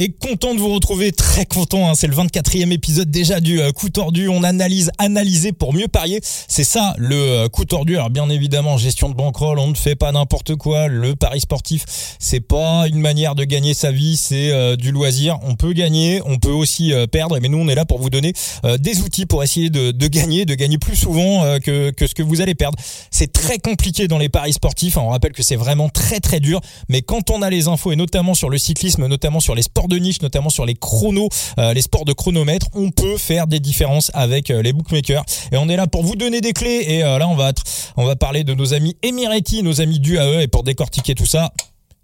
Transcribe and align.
Et 0.00 0.10
content 0.12 0.54
de 0.54 0.60
vous 0.60 0.72
retrouver, 0.72 1.10
très 1.10 1.44
content. 1.44 1.90
Hein, 1.90 1.94
c'est 1.96 2.06
le 2.06 2.14
24e 2.14 2.70
épisode 2.70 3.10
déjà 3.10 3.40
du 3.40 3.60
euh, 3.60 3.72
coup 3.72 3.88
tordu. 3.88 4.28
On 4.28 4.44
analyse, 4.44 4.92
analyser 4.98 5.50
pour 5.50 5.74
mieux 5.74 5.88
parier. 5.88 6.20
C'est 6.22 6.62
ça 6.62 6.94
le 6.98 7.16
euh, 7.16 7.48
coup 7.48 7.64
tordu. 7.64 7.96
Alors 7.96 8.08
bien 8.08 8.30
évidemment, 8.30 8.76
gestion 8.76 9.08
de 9.08 9.14
bankroll, 9.14 9.58
on 9.58 9.66
ne 9.66 9.74
fait 9.74 9.96
pas 9.96 10.12
n'importe 10.12 10.54
quoi. 10.54 10.86
Le 10.86 11.16
pari 11.16 11.40
sportif, 11.40 11.84
c'est 12.20 12.38
pas 12.38 12.86
une 12.86 13.00
manière 13.00 13.34
de 13.34 13.42
gagner 13.42 13.74
sa 13.74 13.90
vie, 13.90 14.16
c'est 14.16 14.52
euh, 14.52 14.76
du 14.76 14.92
loisir. 14.92 15.40
On 15.42 15.56
peut 15.56 15.72
gagner, 15.72 16.22
on 16.26 16.38
peut 16.38 16.52
aussi 16.52 16.92
perdre. 17.10 17.36
Mais 17.42 17.48
nous, 17.48 17.58
on 17.58 17.66
est 17.66 17.74
là 17.74 17.84
pour 17.84 17.98
vous 17.98 18.08
donner 18.08 18.34
des 18.78 19.00
outils 19.00 19.26
pour 19.26 19.42
essayer 19.42 19.68
de, 19.68 19.90
de 19.90 20.06
gagner, 20.06 20.44
de 20.44 20.54
gagner 20.54 20.78
plus 20.78 20.94
souvent 20.94 21.58
que, 21.58 21.90
que 21.90 22.06
ce 22.06 22.14
que 22.14 22.22
vous 22.22 22.40
allez 22.40 22.54
perdre. 22.54 22.78
C'est 23.10 23.32
très 23.32 23.58
compliqué 23.58 24.06
dans 24.06 24.18
les 24.18 24.28
paris 24.28 24.52
sportifs. 24.52 24.96
On 24.96 25.08
rappelle 25.08 25.32
que 25.32 25.42
c'est 25.42 25.56
vraiment 25.56 25.88
très 25.88 26.20
très 26.20 26.38
dur. 26.38 26.60
Mais 26.88 27.02
quand 27.02 27.30
on 27.30 27.42
a 27.42 27.50
les 27.50 27.66
infos 27.66 27.90
et 27.90 27.96
notamment 27.96 28.34
sur 28.34 28.48
le 28.48 28.58
cyclisme, 28.58 29.06
notamment 29.06 29.40
sur 29.40 29.56
les 29.56 29.62
sports 29.62 29.87
de 29.88 29.96
niche, 29.96 30.22
notamment 30.22 30.50
sur 30.50 30.66
les 30.66 30.74
chronos, 30.74 31.28
euh, 31.58 31.72
les 31.72 31.82
sports 31.82 32.04
de 32.04 32.12
chronomètre, 32.12 32.66
on 32.74 32.90
peut 32.90 33.16
faire 33.16 33.46
des 33.46 33.60
différences 33.60 34.10
avec 34.14 34.50
euh, 34.50 34.62
les 34.62 34.72
bookmakers. 34.72 35.24
Et 35.52 35.56
on 35.56 35.68
est 35.68 35.76
là 35.76 35.86
pour 35.86 36.02
vous 36.02 36.16
donner 36.16 36.40
des 36.40 36.52
clés. 36.52 36.84
Et 36.86 37.04
euh, 37.04 37.18
là, 37.18 37.28
on 37.28 37.34
va, 37.34 37.50
on 37.96 38.04
va 38.04 38.16
parler 38.16 38.44
de 38.44 38.54
nos 38.54 38.74
amis 38.74 38.96
Emirati, 39.02 39.62
nos 39.62 39.80
amis 39.80 39.98
du 39.98 40.18
AE. 40.18 40.42
Et 40.42 40.48
pour 40.48 40.62
décortiquer 40.62 41.14
tout 41.14 41.26
ça, 41.26 41.50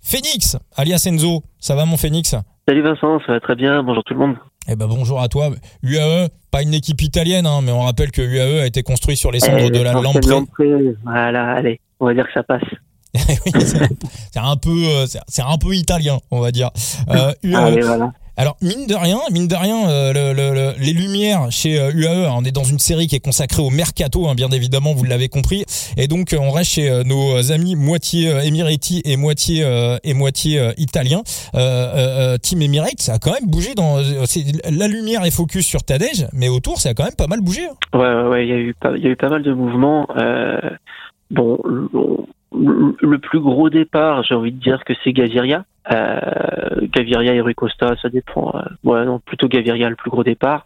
Phoenix, 0.01 0.57
alias 0.77 1.07
Enzo. 1.07 1.43
Ça 1.59 1.75
va 1.75 1.85
mon 1.87 1.97
Phoenix? 1.97 2.35
Salut 2.69 2.83
Vincent, 2.83 3.21
ça 3.27 3.33
va 3.33 3.41
très 3.41 3.55
bien. 3.55 3.83
Bonjour 3.83 4.03
tout 4.05 4.15
le 4.15 4.21
monde. 4.21 4.37
Eh 4.69 4.77
ben 4.77 4.87
bonjour 4.87 5.21
à 5.21 5.29
toi. 5.29 5.51
UAE, 5.83 6.29
pas 6.51 6.63
une 6.63 6.73
équipe 6.73 7.03
italienne, 7.03 7.47
hein, 7.47 7.61
mais 7.63 7.73
on 7.73 7.83
rappelle 7.83 8.11
que 8.11 8.23
UAE 8.23 8.63
a 8.63 8.67
été 8.67 8.83
construit 8.83 9.17
sur 9.17 9.31
les 9.31 9.41
cendres 9.41 9.71
de 9.71 9.81
la 9.81 9.93
Lamprey. 9.93 10.95
Voilà, 11.05 11.53
allez, 11.53 11.81
on 12.01 12.07
va 12.07 12.15
dire 12.15 12.27
que 12.27 12.33
ça 12.33 12.43
passe. 12.43 12.63
c'est 14.33 14.41
un 14.41 14.57
peu, 14.57 14.71
euh, 14.71 15.07
c'est 15.07 15.43
un 15.43 15.59
peu 15.59 15.75
italien, 15.75 16.19
on 16.31 16.41
va 16.41 16.51
dire. 16.51 16.71
Euh, 17.09 17.33
UAE, 17.43 18.11
alors 18.37 18.57
mine 18.61 18.89
de 18.89 18.95
rien, 18.97 19.19
mine 19.31 19.47
de 19.47 19.55
rien, 19.55 19.89
euh, 19.89 20.13
le, 20.13 20.83
les 20.85 20.93
lumières 20.93 21.53
chez 21.53 21.77
UAE, 21.77 22.09
euh, 22.09 22.29
on 22.37 22.45
est 22.45 22.51
dans 22.51 22.65
une 22.65 22.81
série 22.81 23.07
qui 23.07 23.15
est 23.15 23.25
consacrée 23.25 23.63
au 23.63 23.71
mercato, 23.71 24.27
hein, 24.27 24.35
bien 24.35 24.49
évidemment, 24.49 24.93
vous 24.95 25.05
l'avez 25.05 25.29
compris, 25.29 25.65
et 25.97 26.09
donc 26.09 26.35
on 26.37 26.51
reste 26.51 26.73
chez 26.73 27.05
nos 27.05 27.53
amis 27.53 27.77
moitié 27.77 28.31
Emirati 28.45 29.03
et 29.05 29.17
moitié 29.17 29.65
et 30.03 30.15
moitié 30.15 30.61
italien. 30.79 31.23
Team 32.43 32.63
Emirates, 32.63 33.01
ça 33.01 33.15
a 33.15 33.19
quand 33.21 33.33
même 33.33 33.49
bougé 33.49 33.75
dans 33.77 33.99
la 33.99 34.89
lumière 34.89 35.25
est 35.25 35.31
focus 35.31 35.65
sur 35.65 35.85
Tadej, 35.85 36.27
mais 36.33 36.49
autour 36.49 36.81
ça 36.81 36.89
a 36.89 36.95
quand 36.95 37.05
même 37.05 37.15
pas 37.17 37.29
mal 37.29 37.41
bougé. 37.41 37.67
Hein. 37.67 37.99
Ouais, 37.99 38.29
ouais, 38.31 38.47
il 38.47 38.49
y 38.49 38.53
a 38.53 38.59
eu 38.59 38.75
pas, 38.75 38.97
il 38.97 39.05
y 39.05 39.07
a 39.07 39.11
eu 39.11 39.17
pas 39.17 39.29
mal 39.29 39.45
de 39.45 39.53
mouvements. 39.53 40.09
bon, 41.31 41.59
le 42.55 43.19
plus 43.19 43.41
gros 43.41 43.71
départ, 43.71 44.23
j'ai 44.23 44.35
envie 44.35 44.53
de 44.53 44.61
dire 44.61 44.85
que 44.85 44.93
c'est 45.03 45.13
Gaviria. 45.13 45.65
Euh, 45.93 46.87
Gaviria 46.93 47.35
et 47.35 47.41
Rui 47.41 47.55
Costa, 47.55 47.95
ça 48.01 48.09
dépend. 48.09 48.55
Euh, 48.55 48.63
ouais, 48.85 49.05
non, 49.05 49.19
plutôt 49.19 49.49
Gaviria 49.49 49.89
le 49.89 49.97
plus 49.97 50.11
gros 50.11 50.25
départ. 50.25 50.65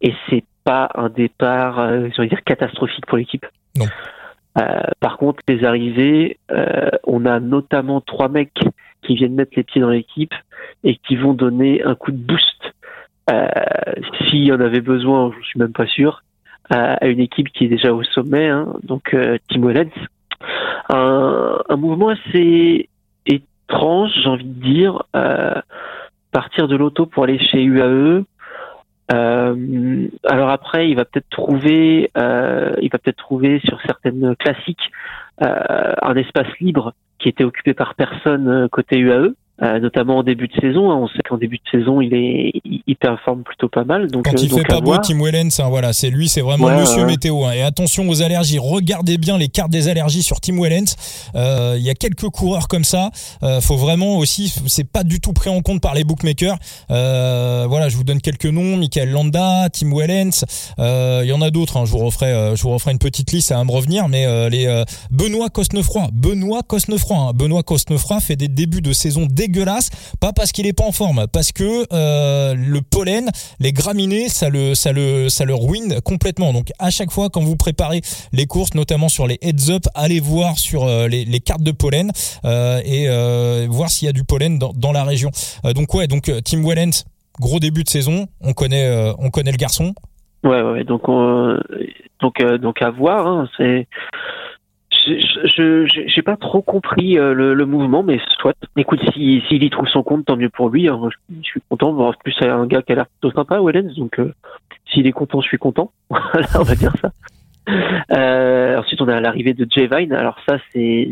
Et 0.00 0.14
c'est 0.28 0.44
pas 0.64 0.90
un 0.94 1.08
départ, 1.08 1.78
euh, 1.78 2.08
j'ai 2.08 2.20
envie 2.20 2.28
de 2.28 2.34
dire, 2.34 2.44
catastrophique 2.44 3.06
pour 3.06 3.18
l'équipe. 3.18 3.46
Non. 3.76 3.86
Euh, 4.58 4.80
par 5.00 5.16
contre, 5.16 5.42
les 5.48 5.64
arrivées, 5.64 6.38
on 7.04 7.26
a 7.26 7.38
notamment 7.38 8.00
trois 8.00 8.28
mecs 8.28 8.60
qui 9.02 9.14
viennent 9.14 9.34
mettre 9.34 9.52
les 9.56 9.62
pieds 9.62 9.80
dans 9.80 9.90
l'équipe 9.90 10.34
et 10.82 10.96
qui 10.96 11.16
vont 11.16 11.32
donner 11.32 11.82
un 11.84 11.94
coup 11.94 12.10
de 12.10 12.16
boost. 12.16 12.74
S'il 14.28 14.44
y 14.44 14.52
en 14.52 14.60
avait 14.60 14.80
besoin, 14.80 15.30
je 15.38 15.46
suis 15.46 15.60
même 15.60 15.72
pas 15.72 15.86
sûr, 15.86 16.24
à 16.70 17.06
une 17.06 17.20
équipe 17.20 17.50
qui 17.50 17.66
est 17.66 17.68
déjà 17.68 17.92
au 17.92 18.02
sommet, 18.02 18.48
hein, 18.48 18.66
donc 18.82 19.14
Tim 19.48 19.60
Wellens, 19.64 19.92
un, 20.88 21.76
mouvement 21.76 22.08
assez 22.08 22.88
étrange, 23.26 24.10
j'ai 24.22 24.28
envie 24.28 24.44
de 24.44 24.62
dire. 24.62 25.02
Euh, 25.16 25.54
partir 26.30 26.68
de 26.68 26.76
l'auto 26.76 27.06
pour 27.06 27.24
aller 27.24 27.38
chez 27.38 27.62
UAE. 27.62 28.24
Euh, 29.10 30.08
alors 30.24 30.50
après, 30.50 30.90
il 30.90 30.94
va 30.94 31.06
peut-être 31.06 31.28
trouver, 31.30 32.10
euh, 32.18 32.74
il 32.82 32.90
va 32.90 32.98
peut-être 32.98 33.16
trouver 33.16 33.60
sur 33.64 33.80
certaines 33.82 34.36
classiques 34.36 34.90
un 35.40 36.16
espace 36.16 36.48
libre 36.60 36.94
qui 37.20 37.28
était 37.28 37.44
occupé 37.44 37.72
par 37.72 37.94
personne 37.94 38.68
côté 38.70 38.98
UAE. 38.98 39.34
Euh, 39.60 39.80
notamment 39.80 40.18
en 40.18 40.22
début 40.22 40.46
de 40.46 40.52
saison. 40.60 40.92
Hein. 40.92 40.96
On 41.02 41.08
sait 41.08 41.18
qu'en 41.28 41.36
début 41.36 41.56
de 41.56 41.78
saison, 41.78 42.00
il 42.00 42.14
est, 42.14 42.52
il 42.64 42.94
performe 42.94 43.42
plutôt 43.42 43.68
pas 43.68 43.82
mal. 43.82 44.08
Donc, 44.08 44.24
quand 44.24 44.40
il 44.40 44.52
euh, 44.52 44.56
fait 44.56 44.62
pas 44.62 44.80
beau, 44.80 44.96
Tim 44.98 45.20
Wellens, 45.20 45.58
hein, 45.58 45.68
voilà, 45.68 45.92
c'est 45.92 46.10
lui, 46.10 46.28
c'est 46.28 46.42
vraiment 46.42 46.68
Monsieur 46.70 47.04
Météo. 47.04 47.44
Hein. 47.44 47.52
Et 47.52 47.62
attention 47.62 48.08
aux 48.08 48.22
allergies. 48.22 48.60
Regardez 48.60 49.18
bien 49.18 49.36
les 49.36 49.48
cartes 49.48 49.70
des 49.70 49.88
allergies 49.88 50.22
sur 50.22 50.40
Tim 50.40 50.60
Wellens. 50.60 50.94
Euh, 51.34 51.74
il 51.76 51.82
y 51.82 51.90
a 51.90 51.94
quelques 51.94 52.28
coureurs 52.28 52.68
comme 52.68 52.84
ça. 52.84 53.10
Euh, 53.42 53.60
faut 53.60 53.76
vraiment 53.76 54.18
aussi, 54.18 54.54
c'est 54.68 54.88
pas 54.88 55.02
du 55.02 55.18
tout 55.18 55.32
pris 55.32 55.50
en 55.50 55.60
compte 55.60 55.80
par 55.80 55.94
les 55.94 56.04
bookmakers. 56.04 56.56
voilà, 56.88 57.88
je 57.88 57.96
vous 57.96 58.04
donne 58.04 58.20
quelques 58.20 58.46
noms 58.46 58.76
Michael 58.76 59.10
Landa, 59.10 59.68
Tim 59.70 59.90
Wellens. 59.92 60.44
Il 60.78 61.26
y 61.26 61.32
en 61.32 61.42
a 61.42 61.50
d'autres. 61.50 61.78
Hein. 61.78 61.84
Je 61.84 61.90
vous 61.90 61.98
referai, 61.98 62.54
je 62.54 62.62
vous 62.62 62.70
referai 62.70 62.92
une 62.92 63.00
petite 63.00 63.32
liste. 63.32 63.50
Va 63.50 63.64
me 63.64 63.72
revenir. 63.72 64.08
Mais 64.08 64.50
les 64.50 64.84
Benoît 65.10 65.48
Cosnefroy, 65.48 66.10
Benoît 66.12 66.62
Cosnefroy, 66.62 67.16
hein. 67.16 67.32
Benoît 67.34 67.64
Cosnefroy 67.64 68.20
fait 68.20 68.36
des 68.36 68.46
débuts 68.46 68.82
de 68.82 68.92
saison 68.92 69.26
dégueulasse, 69.48 69.90
pas 70.20 70.32
parce 70.32 70.52
qu'il 70.52 70.66
est 70.66 70.72
pas 70.72 70.84
en 70.84 70.92
forme, 70.92 71.26
parce 71.32 71.52
que 71.52 71.86
euh, 71.92 72.54
le 72.54 72.80
pollen, 72.82 73.30
les 73.60 73.72
graminées, 73.72 74.28
ça 74.28 74.48
le, 74.48 74.74
ça 74.74 74.92
le, 74.92 75.28
ça 75.28 75.44
le 75.44 75.54
ruine 75.54 76.00
complètement. 76.04 76.52
Donc 76.52 76.70
à 76.78 76.90
chaque 76.90 77.10
fois 77.10 77.28
quand 77.30 77.40
vous 77.40 77.56
préparez 77.56 78.00
les 78.32 78.46
courses, 78.46 78.74
notamment 78.74 79.08
sur 79.08 79.26
les 79.26 79.38
heads 79.42 79.70
up, 79.70 79.82
allez 79.94 80.20
voir 80.20 80.58
sur 80.58 80.84
euh, 80.84 81.08
les, 81.08 81.40
cartes 81.40 81.62
de 81.62 81.72
pollen 81.72 82.10
euh, 82.44 82.80
et 82.84 83.66
voir 83.68 83.88
s'il 83.88 84.06
y 84.06 84.08
a 84.08 84.12
du 84.12 84.24
pollen 84.24 84.58
dans, 84.58 84.92
la 84.92 85.04
région. 85.04 85.30
donc 85.74 85.94
ouais, 85.94 86.06
donc 86.06 86.30
Tim 86.44 86.62
Wellens, 86.62 87.04
gros 87.40 87.58
début 87.58 87.84
de 87.84 87.88
saison, 87.88 88.26
on 88.40 88.52
connaît, 88.52 89.12
on 89.18 89.30
connaît 89.30 89.52
le 89.52 89.56
garçon. 89.56 89.94
Ouais, 90.44 90.62
ouais, 90.62 90.84
donc 90.84 91.02
donc 92.20 92.60
donc 92.60 92.82
à 92.82 92.90
voir. 92.90 93.26
Hein, 93.26 93.48
c'est 93.56 93.86
je 95.08 96.04
j'ai 96.06 96.22
pas 96.22 96.36
trop 96.36 96.62
compris 96.62 97.18
euh, 97.18 97.32
le, 97.34 97.54
le, 97.54 97.66
mouvement, 97.66 98.02
mais 98.02 98.20
soit. 98.40 98.54
Écoute, 98.76 99.00
s'il 99.12 99.42
si, 99.42 99.56
y 99.56 99.70
trouve 99.70 99.88
son 99.88 100.02
compte, 100.02 100.26
tant 100.26 100.36
mieux 100.36 100.50
pour 100.50 100.68
lui. 100.68 100.88
Hein. 100.88 101.00
Je, 101.30 101.42
suis 101.42 101.62
content. 101.68 101.96
En 101.98 102.12
plus, 102.12 102.34
c'est 102.38 102.48
un 102.48 102.66
gars 102.66 102.82
qui 102.82 102.92
a 102.92 102.96
l'air 102.96 103.06
plutôt 103.06 103.34
sympa, 103.34 103.60
Wellens. 103.60 103.94
Donc, 103.96 104.18
euh, 104.18 104.34
s'il 104.92 105.06
est 105.06 105.12
content, 105.12 105.40
je 105.40 105.48
suis 105.48 105.58
content. 105.58 105.90
voilà, 106.10 106.48
on 106.54 106.62
va 106.62 106.74
dire 106.74 106.92
ça. 107.00 107.10
Euh, 108.16 108.78
ensuite, 108.78 109.00
on 109.02 109.08
a 109.08 109.20
l'arrivée 109.20 109.54
de 109.54 109.66
Jay 109.70 109.88
Vine. 109.90 110.12
Alors 110.12 110.38
ça, 110.48 110.56
c'est 110.72 111.10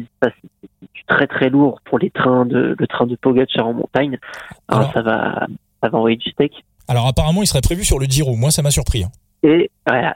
très 1.07 1.27
très 1.27 1.51
lourd 1.51 1.81
pour 1.85 1.99
les 1.99 2.11
trains 2.11 2.47
de 2.47 2.75
le 2.79 2.87
train 2.87 3.07
de 3.07 3.15
Pogacar 3.17 3.67
en 3.67 3.75
montagne. 3.75 4.19
Alors, 4.69 4.93
ça 4.93 5.03
va 5.03 5.47
ça 5.83 5.91
va 5.91 5.99
envoyer 5.99 6.17
du 6.17 6.31
steak. 6.31 6.65
Alors 6.89 7.07
apparemment, 7.07 7.43
il 7.43 7.47
serait 7.47 7.61
prévu 7.61 7.85
sur 7.85 7.99
le 7.99 8.07
Giro. 8.07 8.37
Moi, 8.37 8.51
ça 8.51 8.63
m'a 8.63 8.71
surpris. 8.71 9.05
Hein. 9.05 9.11
Et, 9.47 9.71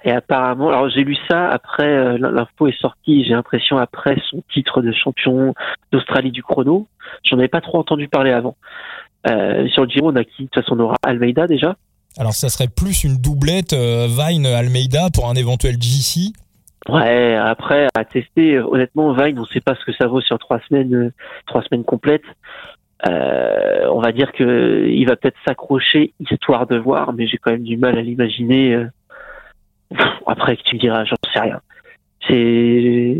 et 0.05 0.11
apparemment, 0.11 0.71
alors 0.71 0.89
j'ai 0.91 1.05
lu 1.05 1.17
ça 1.31 1.49
après, 1.51 1.87
euh, 1.87 2.19
l'info 2.19 2.67
est 2.67 2.81
sortie, 2.81 3.25
j'ai 3.25 3.35
l'impression 3.35 3.79
après 3.79 4.17
son 4.29 4.43
titre 4.53 4.83
de 4.83 4.91
champion 4.91 5.55
d'Australie 5.93 6.33
du 6.33 6.43
chrono. 6.43 6.89
J'en 7.23 7.39
avais 7.39 7.47
pas 7.47 7.61
trop 7.61 7.79
entendu 7.79 8.09
parler 8.09 8.33
avant. 8.33 8.57
Euh, 9.29 9.69
sur 9.69 9.85
le 9.85 9.89
Giro, 9.89 10.11
on 10.11 10.17
a 10.17 10.25
qui? 10.25 10.43
De 10.43 10.49
toute 10.49 10.65
façon, 10.65 10.75
on 10.77 10.81
aura 10.81 10.97
Almeida 11.05 11.47
déjà. 11.47 11.77
Alors 12.19 12.33
ça 12.33 12.49
serait 12.49 12.67
plus 12.67 13.05
une 13.05 13.19
doublette 13.19 13.73
euh, 13.73 14.09
Vine-Almeida 14.09 15.11
pour 15.15 15.29
un 15.29 15.35
éventuel 15.35 15.81
GC 15.81 16.33
Ouais, 16.89 17.37
après 17.37 17.87
à 17.95 18.05
tester, 18.05 18.59
honnêtement, 18.59 19.13
Vine, 19.13 19.39
on 19.39 19.45
sait 19.45 19.61
pas 19.61 19.77
ce 19.77 19.85
que 19.85 19.93
ça 19.93 20.09
vaut 20.09 20.21
sur 20.21 20.41
trois 20.41 20.59
semaines, 20.69 20.93
euh, 20.93 21.13
trois 21.47 21.63
semaines 21.63 21.85
complètes. 21.85 22.25
Euh, 23.07 23.87
on 23.93 24.01
va 24.01 24.11
dire 24.11 24.33
que 24.33 24.89
il 24.89 25.07
va 25.07 25.15
peut-être 25.15 25.39
s'accrocher 25.47 26.15
histoire 26.19 26.67
de 26.67 26.77
voir, 26.77 27.13
mais 27.13 27.29
j'ai 27.29 27.37
quand 27.37 27.53
même 27.53 27.63
du 27.63 27.77
mal 27.77 27.97
à 27.97 28.03
l'imaginer. 28.03 28.87
Euh, 29.93 30.05
après, 30.27 30.57
que 30.57 30.63
tu 30.63 30.77
me 30.77 30.81
diras, 30.81 31.05
j'en 31.05 31.17
sais 31.33 31.41
rien. 31.41 31.61
C'est, 32.29 33.19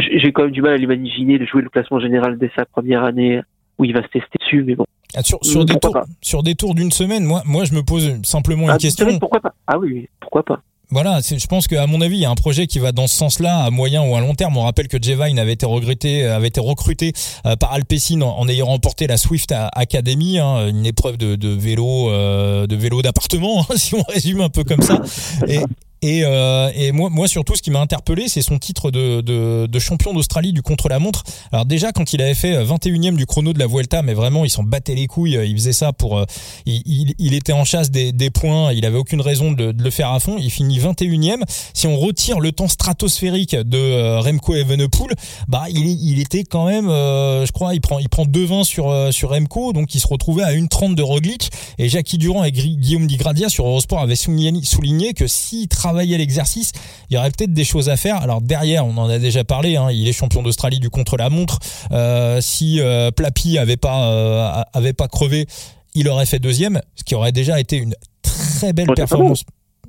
j'ai 0.00 0.32
quand 0.32 0.42
même 0.42 0.50
du 0.50 0.62
mal 0.62 0.72
à 0.72 0.76
l'imaginer 0.76 1.38
de 1.38 1.46
jouer 1.46 1.62
le 1.62 1.68
classement 1.68 2.00
général 2.00 2.38
dès 2.38 2.50
sa 2.56 2.64
première 2.64 3.04
année 3.04 3.40
où 3.78 3.84
il 3.84 3.92
va 3.94 4.02
se 4.02 4.08
tester 4.08 4.38
dessus, 4.40 4.64
mais 4.64 4.74
bon. 4.74 4.84
Ah, 5.14 5.22
sur, 5.22 5.38
sur, 5.42 5.64
des 5.64 5.74
tours, 5.74 5.98
sur 6.22 6.42
des 6.42 6.54
tours 6.54 6.74
d'une 6.74 6.90
semaine, 6.90 7.24
moi, 7.24 7.42
moi, 7.44 7.64
je 7.64 7.74
me 7.74 7.82
pose 7.82 8.20
simplement 8.22 8.64
une 8.64 8.70
ah, 8.70 8.78
question. 8.78 9.18
Pourquoi 9.18 9.40
pas? 9.40 9.54
Ah 9.66 9.78
oui, 9.78 10.08
pourquoi 10.20 10.42
pas? 10.42 10.60
Voilà, 10.90 11.20
je 11.22 11.46
pense 11.46 11.68
qu'à 11.68 11.86
mon 11.86 12.02
avis, 12.02 12.16
il 12.16 12.20
y 12.20 12.26
a 12.26 12.30
un 12.30 12.34
projet 12.34 12.66
qui 12.66 12.78
va 12.78 12.92
dans 12.92 13.06
ce 13.06 13.16
sens-là, 13.16 13.64
à 13.64 13.70
moyen 13.70 14.06
ou 14.06 14.14
à 14.14 14.20
long 14.20 14.34
terme. 14.34 14.58
On 14.58 14.62
rappelle 14.62 14.88
que 14.88 15.02
Jevine 15.02 15.38
avait 15.38 15.54
été 15.54 15.64
regretté, 15.64 16.26
avait 16.26 16.48
été 16.48 16.60
recruté 16.60 17.14
euh, 17.46 17.56
par 17.56 17.72
Alpecin 17.72 18.20
en, 18.20 18.46
ayant 18.46 18.66
remporté 18.66 19.06
la 19.06 19.16
Swift 19.16 19.54
Academy, 19.72 20.38
hein, 20.38 20.68
une 20.68 20.84
épreuve 20.84 21.16
de, 21.16 21.48
vélo, 21.48 22.10
euh, 22.10 22.66
de 22.66 22.76
vélo 22.76 23.00
d'appartement, 23.00 23.62
si 23.76 23.94
on 23.94 24.02
résume 24.02 24.42
un 24.42 24.50
peu 24.50 24.64
comme 24.64 24.82
ça. 24.82 25.00
Et, 25.48 25.60
Et, 26.02 26.22
euh, 26.24 26.70
et 26.74 26.90
moi, 26.90 27.10
moi 27.10 27.28
surtout, 27.28 27.54
ce 27.54 27.62
qui 27.62 27.70
m'a 27.70 27.80
interpellé, 27.80 28.28
c'est 28.28 28.42
son 28.42 28.58
titre 28.58 28.90
de, 28.90 29.20
de, 29.20 29.66
de 29.66 29.78
champion 29.78 30.12
d'Australie 30.12 30.52
du 30.52 30.60
contre-la-montre. 30.60 31.22
Alors 31.52 31.64
déjà, 31.64 31.92
quand 31.92 32.12
il 32.12 32.20
avait 32.20 32.34
fait 32.34 32.62
21e 32.64 33.14
du 33.14 33.24
chrono 33.24 33.52
de 33.52 33.58
la 33.60 33.68
Vuelta, 33.68 34.02
mais 34.02 34.12
vraiment, 34.12 34.44
il 34.44 34.50
s'en 34.50 34.64
battait 34.64 34.96
les 34.96 35.06
couilles. 35.06 35.38
Il 35.44 35.54
faisait 35.56 35.72
ça 35.72 35.92
pour, 35.92 36.18
euh, 36.18 36.24
il, 36.66 36.82
il, 36.86 37.14
il, 37.18 37.34
était 37.34 37.52
en 37.52 37.64
chasse 37.64 37.92
des, 37.92 38.10
des 38.10 38.30
points. 38.30 38.72
Il 38.72 38.84
avait 38.84 38.98
aucune 38.98 39.20
raison 39.20 39.52
de, 39.52 39.70
de, 39.70 39.82
le 39.82 39.90
faire 39.90 40.10
à 40.10 40.18
fond. 40.18 40.38
Il 40.40 40.50
finit 40.50 40.80
21e. 40.80 41.42
Si 41.72 41.86
on 41.86 41.96
retire 41.96 42.40
le 42.40 42.50
temps 42.50 42.68
stratosphérique 42.68 43.54
de 43.54 43.78
euh, 43.78 44.18
Remco 44.18 44.56
Evenepoel, 44.56 45.14
bah 45.46 45.66
il, 45.70 45.86
il 45.86 46.20
était 46.20 46.42
quand 46.42 46.66
même, 46.66 46.88
euh, 46.88 47.46
je 47.46 47.52
crois, 47.52 47.74
il 47.74 47.80
prend, 47.80 48.00
il 48.00 48.08
prend 48.08 48.24
2,20 48.24 48.64
sur 48.64 49.12
sur 49.12 49.30
Remco, 49.30 49.72
donc 49.72 49.94
il 49.94 50.00
se 50.00 50.08
retrouvait 50.08 50.42
à 50.42 50.52
1,30 50.52 50.96
de 50.96 51.02
Roglic. 51.02 51.50
Et 51.78 51.88
Jackie 51.88 52.18
Durand 52.18 52.42
et 52.42 52.50
Guillaume 52.50 53.06
Digradia 53.06 53.48
sur 53.48 53.66
Eurosport 53.66 54.00
avaient 54.00 54.16
souligné, 54.16 54.52
souligné 54.64 55.14
que 55.14 55.28
s'il 55.28 55.68
travaillait 55.68 55.91
l'exercice, 55.92 56.72
il 57.10 57.14
y 57.14 57.18
aurait 57.18 57.30
peut-être 57.30 57.52
des 57.52 57.64
choses 57.64 57.88
à 57.88 57.96
faire. 57.96 58.16
Alors 58.16 58.40
derrière, 58.40 58.86
on 58.86 58.96
en 58.96 59.08
a 59.08 59.18
déjà 59.18 59.44
parlé, 59.44 59.76
hein, 59.76 59.90
il 59.90 60.08
est 60.08 60.12
champion 60.12 60.42
d'Australie 60.42 60.80
du 60.80 60.90
contre-la-montre. 60.90 61.58
Euh, 61.90 62.40
si 62.40 62.80
euh, 62.80 63.10
Plapi 63.10 63.58
avait 63.58 63.76
pas 63.76 64.10
euh, 64.10 64.62
avait 64.72 64.92
pas 64.92 65.08
crevé, 65.08 65.46
il 65.94 66.08
aurait 66.08 66.26
fait 66.26 66.38
deuxième, 66.38 66.80
ce 66.94 67.04
qui 67.04 67.14
aurait 67.14 67.32
déjà 67.32 67.60
été 67.60 67.76
une 67.76 67.94
très 68.22 68.72
belle 68.72 68.88
performance. 68.94 69.44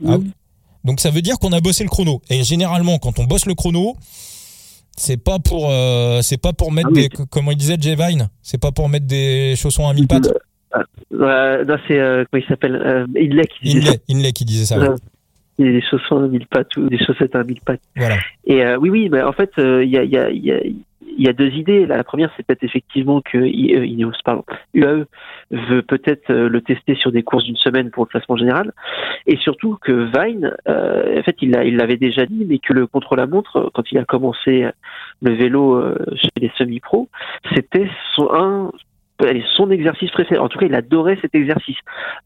Ah 0.07 0.17
Donc 0.83 0.99
ça 0.99 1.09
veut 1.09 1.21
dire 1.21 1.39
qu'on 1.39 1.51
a 1.53 1.61
bossé 1.61 1.83
le 1.83 1.89
chrono. 1.89 2.21
Et 2.29 2.43
généralement, 2.43 2.97
quand 2.97 3.19
on 3.19 3.25
bosse 3.25 3.45
le 3.45 3.55
chrono, 3.55 3.95
c'est 4.97 5.17
pas 5.17 5.39
pour 5.39 5.71
c'est 6.21 6.37
pas 6.37 6.53
pour 6.53 6.71
mettre 6.71 6.89
ah 6.91 6.95
des 6.95 7.09
comment 7.29 7.51
il 7.51 7.57
disait 7.57 7.77
Jay 7.79 7.95
Vine, 7.95 8.29
c'est 8.41 8.59
pas 8.59 8.71
pour 8.71 8.89
mettre 8.89 9.07
des 9.07 9.55
chaussons 9.55 9.87
à 9.87 9.93
mille 9.93 10.07
pattes? 10.07 10.29
Euh, 11.13 11.63
non, 11.65 11.75
c'est 11.87 11.95
comment 12.31 12.43
il 12.43 12.47
s'appelle? 12.47 12.75
Euh, 12.75 13.05
Inley 13.15 13.43
qui 13.45 13.63
disait 13.63 13.79
Inley, 13.79 13.91
ça. 13.91 13.97
Inley 14.09 14.31
qui 14.31 14.45
disait 14.45 14.65
ça. 14.65 14.79
Ouais. 14.79 14.95
Des 15.59 15.81
chaussons 15.81 16.23
à 16.23 16.27
mille 16.27 16.47
pattes 16.47 16.75
ou 16.77 16.89
des 16.89 16.97
chaussettes 16.97 17.35
à 17.35 17.43
mille 17.43 17.61
pattes. 17.63 17.81
Voilà. 17.95 18.15
Et 18.45 18.63
oui, 18.77 18.89
oui, 18.89 19.09
mais 19.09 19.21
en 19.21 19.33
fait, 19.33 19.51
il 19.57 19.89
y 19.89 19.97
a, 19.97 20.03
y 20.03 20.17
a, 20.17 20.31
y 20.31 20.51
a 20.51 20.59
il 21.17 21.23
y 21.25 21.29
a 21.29 21.33
deux 21.33 21.49
idées. 21.49 21.85
La 21.85 22.03
première, 22.03 22.31
c'est 22.35 22.45
peut-être 22.45 22.63
effectivement 22.63 23.21
que 23.21 23.37
Ineos, 23.37 24.13
pardon, 24.23 24.43
UAE 24.73 25.05
veut 25.51 25.81
peut-être 25.81 26.31
euh, 26.31 26.49
le 26.49 26.61
tester 26.61 26.95
sur 26.95 27.11
des 27.11 27.23
courses 27.23 27.43
d'une 27.43 27.57
semaine 27.57 27.91
pour 27.91 28.05
le 28.05 28.09
classement 28.09 28.35
général, 28.35 28.71
et 29.27 29.37
surtout 29.37 29.77
que 29.81 30.09
Vine, 30.15 30.55
euh, 30.67 31.19
en 31.19 31.23
fait, 31.23 31.37
il 31.41 31.51
l'avait 31.51 31.97
déjà 31.97 32.25
dit, 32.25 32.45
mais 32.47 32.59
que 32.59 32.73
le 32.73 32.87
contre-la-montre, 32.87 33.71
quand 33.73 33.91
il 33.91 33.97
a 33.97 34.05
commencé 34.05 34.67
le 35.21 35.33
vélo 35.33 35.75
euh, 35.75 35.97
chez 36.15 36.29
les 36.37 36.51
semi-pros, 36.57 37.09
c'était 37.53 37.89
son 38.15 38.29
un 38.33 38.71
son 39.55 39.71
exercice 39.71 40.11
préféré. 40.11 40.39
En 40.39 40.49
tout 40.49 40.59
cas, 40.59 40.65
il 40.65 40.75
adorait 40.75 41.17
cet 41.21 41.35
exercice. 41.35 41.77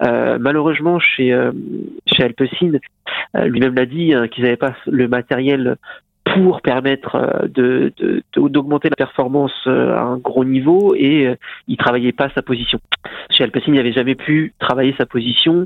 Euh, 0.03 0.37
malheureusement, 0.39 0.99
chez 0.99 1.33
euh, 1.33 1.51
chez 2.05 2.23
euh, 2.23 3.45
lui-même 3.45 3.75
l'a 3.75 3.85
dit, 3.85 4.13
hein, 4.13 4.27
qu'ils 4.27 4.43
n'avaient 4.43 4.57
pas 4.57 4.75
le 4.85 5.07
matériel 5.07 5.77
pour 6.43 6.61
permettre 6.61 7.15
euh, 7.15 7.47
de, 7.47 7.93
d'augmenter 8.35 8.89
la 8.89 8.95
performance 8.95 9.53
euh, 9.67 9.95
à 9.95 10.01
un 10.01 10.17
gros 10.17 10.45
niveau 10.45 10.93
et 10.95 11.27
euh, 11.27 11.35
il 11.67 11.77
travaillait 11.77 12.11
pas 12.11 12.29
sa 12.35 12.41
position. 12.41 12.79
Chez 13.29 13.43
Alpecin, 13.43 13.67
il 13.67 13.75
n'avait 13.75 13.93
jamais 13.93 14.15
pu 14.15 14.53
travailler 14.59 14.95
sa 14.97 15.05
position, 15.05 15.65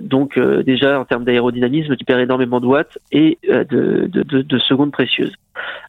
donc 0.00 0.38
déjà 0.38 1.00
en 1.00 1.04
termes 1.04 1.24
d'aérodynamisme, 1.24 1.96
tu 1.96 2.04
perds 2.04 2.20
énormément 2.20 2.60
de 2.60 2.66
watts 2.66 2.98
et 3.10 3.38
de, 3.48 4.08
de, 4.08 4.58
secondes 4.58 4.92
précieuses. 4.92 5.34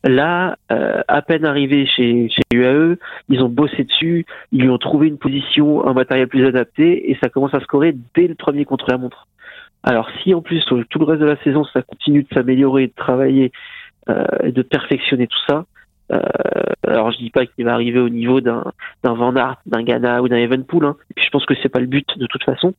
Là, 0.04 0.58
à 0.70 1.22
peine 1.22 1.46
arrivé 1.46 1.86
chez, 1.86 2.30
chez 2.30 2.42
UAE, 2.54 2.98
ils 3.30 3.44
ont 3.44 3.50
bossé 3.50 3.84
dessus, 3.84 4.26
ils 4.52 4.62
lui 4.62 4.70
ont 4.70 4.78
trouvé 4.78 5.08
une 5.08 5.18
position, 5.18 5.86
un 5.88 5.94
matériel 5.94 6.28
plus 6.28 6.46
adapté 6.46 7.12
et 7.12 7.18
ça 7.22 7.30
commence 7.30 7.54
à 7.54 7.60
scorer 7.60 7.96
dès 8.16 8.28
le 8.28 8.36
premier 8.36 8.66
contre-la-montre. 8.66 9.28
Alors 9.88 10.10
si 10.22 10.34
en 10.34 10.42
plus 10.42 10.66
tout 10.66 11.00
le 11.00 11.06
reste 11.06 11.22
de 11.22 11.26
la 11.26 11.42
saison 11.44 11.64
ça 11.64 11.82
continue 11.82 12.24
de 12.24 12.28
s'améliorer, 12.34 12.88
de 12.88 12.94
travailler 12.94 13.54
euh, 14.10 14.26
et 14.44 14.52
de 14.52 14.62
perfectionner 14.62 15.28
tout 15.28 15.40
ça, 15.48 15.66
euh, 16.12 16.20
alors 16.86 17.12
je 17.12 17.20
dis 17.20 17.30
pas 17.30 17.46
qu'il 17.46 17.64
va 17.64 17.74
arriver 17.74 18.00
au 18.00 18.10
niveau 18.10 18.42
d'un 18.42 18.66
d'un 19.06 19.14
Van 19.14 19.34
Aert, 19.38 19.62
d'un 19.66 19.84
Ghana 19.84 20.22
ou 20.22 20.28
d'un 20.28 20.36
Evenpool. 20.36 20.86
Hein. 20.86 20.98
Et 21.10 21.14
puis 21.14 21.24
je 21.24 21.30
pense 21.30 21.46
que 21.46 21.54
c'est 21.64 21.70
pas 21.70 21.80
le 21.80 21.86
but 21.86 22.06
de 22.18 22.28
toute 22.28 22.44
façon. 22.44 22.74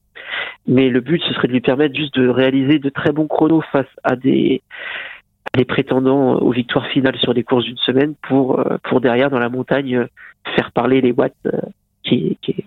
Mais 0.67 0.91
le 0.91 1.01
but 1.01 1.23
ce 1.23 1.33
serait 1.33 1.49
de 1.49 1.55
lui 1.55 1.63
permettre 1.63 1.97
juste 1.97 2.15
de 2.15 2.29
réaliser 2.29 2.79
de 2.79 2.91
très 2.91 3.13
bons 3.13 3.27
chronos 3.27 3.63
face 3.73 3.87
à 4.05 4.15
des 4.15 4.61
prétendants 5.67 6.35
aux 6.35 6.53
victoires 6.53 6.89
finales 6.89 7.17
sur 7.17 7.33
les 7.33 7.43
courses 7.43 7.65
d'une 7.65 7.79
semaine 7.79 8.17
pour 8.21 8.61
euh, 8.61 8.77
pour 8.83 9.01
derrière 9.01 9.31
dans 9.31 9.39
la 9.39 9.49
montagne 9.49 10.07
faire 10.57 10.73
parler 10.73 11.01
les 11.01 11.13
watts 11.13 11.33
qui, 12.03 12.37
qui, 12.43 12.65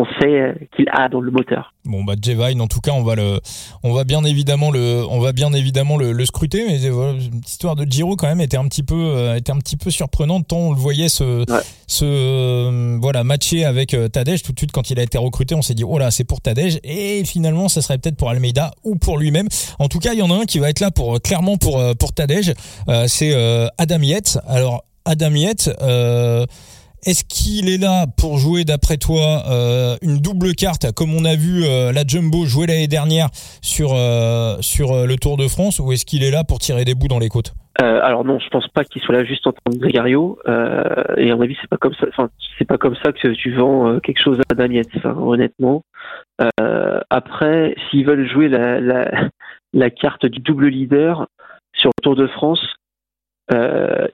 qu'on 0.00 0.20
sait 0.20 0.40
euh, 0.40 0.54
qu'il 0.74 0.86
a 0.92 1.08
dans 1.08 1.20
le 1.20 1.30
moteur. 1.30 1.74
Bon 1.84 2.04
bah 2.04 2.14
Jevine 2.20 2.60
en 2.60 2.66
tout 2.66 2.80
cas 2.80 2.92
on 2.92 3.02
va 3.02 3.14
le 3.14 3.40
on 3.82 3.92
va 3.92 4.04
bien 4.04 4.22
évidemment 4.24 4.70
le 4.70 5.04
on 5.08 5.18
va 5.18 5.32
bien 5.32 5.52
évidemment 5.52 5.96
le, 5.96 6.12
le 6.12 6.26
scruter 6.26 6.64
mais 6.66 6.84
euh, 6.84 6.90
voilà, 6.90 7.12
l'histoire 7.14 7.74
de 7.74 7.84
Giro 7.84 8.16
quand 8.16 8.26
même 8.26 8.40
était 8.40 8.58
un 8.58 8.68
petit 8.68 8.82
peu 8.82 8.94
euh, 8.94 9.36
était 9.36 9.52
un 9.52 9.58
petit 9.58 9.76
peu 9.76 9.90
surprenante 9.90 10.48
tant 10.48 10.58
on 10.58 10.72
le 10.72 10.78
voyait 10.78 11.08
se 11.08 11.44
se 11.86 12.98
voilà 13.00 13.24
matcher 13.24 13.64
avec 13.64 13.96
Tadej. 14.12 14.42
Tout 14.42 14.52
de 14.52 14.58
suite 14.58 14.72
quand 14.72 14.90
il 14.90 14.98
a 15.00 15.02
été 15.02 15.18
recruté 15.18 15.54
on 15.54 15.62
s'est 15.62 15.74
dit 15.74 15.84
oh 15.84 15.98
là 15.98 16.10
c'est 16.10 16.24
pour 16.24 16.40
Tadej. 16.40 16.80
Et 16.84 17.24
finalement 17.24 17.68
ça 17.68 17.82
serait 17.82 17.98
peut-être 17.98 18.16
pour 18.16 18.30
Almeida 18.30 18.72
ou 18.84 18.96
pour 18.96 19.18
lui-même. 19.18 19.48
En 19.78 19.88
tout 19.88 19.98
cas 19.98 20.12
il 20.12 20.18
y 20.18 20.22
en 20.22 20.30
a 20.30 20.34
un 20.34 20.44
qui 20.44 20.58
va 20.58 20.70
être 20.70 20.80
là 20.80 20.90
pour 20.90 21.20
clairement 21.20 21.56
pour 21.56 21.82
pour 21.98 22.12
Tadej. 22.12 22.54
C'est 23.06 23.34
Adam 23.78 24.02
Yates. 24.02 24.38
Alors 24.46 24.84
Adam 25.04 25.34
Yates 25.34 25.70
euh, 25.82 26.46
est-ce 27.06 27.24
qu'il 27.24 27.70
est 27.70 27.78
là 27.78 28.06
pour 28.18 28.36
jouer, 28.36 28.64
d'après 28.64 28.98
toi, 28.98 29.42
euh, 29.50 29.96
une 30.02 30.18
double 30.18 30.54
carte, 30.54 30.92
comme 30.92 31.14
on 31.14 31.24
a 31.24 31.34
vu 31.34 31.64
euh, 31.64 31.92
la 31.92 32.02
Jumbo 32.06 32.44
jouer 32.44 32.66
l'année 32.66 32.88
dernière 32.88 33.28
sur 33.62 33.94
euh, 33.94 34.56
sur 34.60 35.06
le 35.06 35.16
Tour 35.16 35.38
de 35.38 35.48
France, 35.48 35.78
ou 35.78 35.92
est-ce 35.92 36.04
qu'il 36.04 36.22
est 36.22 36.30
là 36.30 36.44
pour 36.44 36.58
tirer 36.58 36.84
des 36.84 36.94
bouts 36.94 37.08
dans 37.08 37.18
les 37.18 37.28
côtes? 37.28 37.54
Alors 37.78 38.26
non, 38.26 38.38
je 38.38 38.48
pense 38.50 38.68
pas 38.68 38.84
qu'il 38.84 39.00
soit 39.00 39.14
là 39.14 39.24
juste 39.24 39.46
en 39.46 39.52
tant 39.52 39.72
que 39.72 39.78
grégario. 39.78 40.38
et 40.46 41.30
à 41.30 41.36
mon 41.36 41.40
avis, 41.40 41.56
c'est 41.62 41.70
pas 41.70 41.78
comme 41.78 41.94
ça. 41.94 42.06
C'est 42.58 42.66
pas 42.66 42.76
comme 42.76 42.96
ça 43.02 43.12
que 43.12 43.28
tu 43.28 43.54
vends 43.54 43.98
quelque 44.00 44.22
chose 44.22 44.38
à 44.50 44.54
Daniel, 44.54 44.84
honnêtement. 45.04 45.82
après, 47.08 47.74
s'ils 47.88 48.04
veulent 48.04 48.28
jouer 48.28 48.48
la, 48.48 49.10
la 49.72 49.90
carte 49.90 50.26
du 50.26 50.40
double 50.40 50.68
leader 50.68 51.26
sur 51.74 51.88
le 51.88 52.02
Tour 52.02 52.16
de 52.16 52.26
France, 52.26 52.60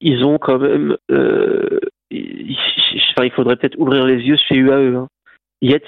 ils 0.01 0.23
ont 0.23 0.39
quand 0.39 0.61
même 0.61 0.97
il 2.11 3.33
faudrait 3.35 3.57
peut-être 3.57 3.79
ouvrir 3.79 4.05
les 4.05 4.23
yeux 4.23 4.37
chez 4.37 4.57
UAE. 4.57 4.97
Hein. 4.97 5.09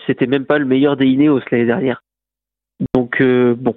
C'était 0.07 0.27
même 0.27 0.47
pas 0.47 0.59
le 0.59 0.65
meilleur 0.65 0.97
des 0.97 1.07
Ineos 1.07 1.41
l'année 1.51 1.67
dernière. 1.67 2.03
Donc, 2.95 3.21
euh, 3.21 3.55
bon, 3.57 3.77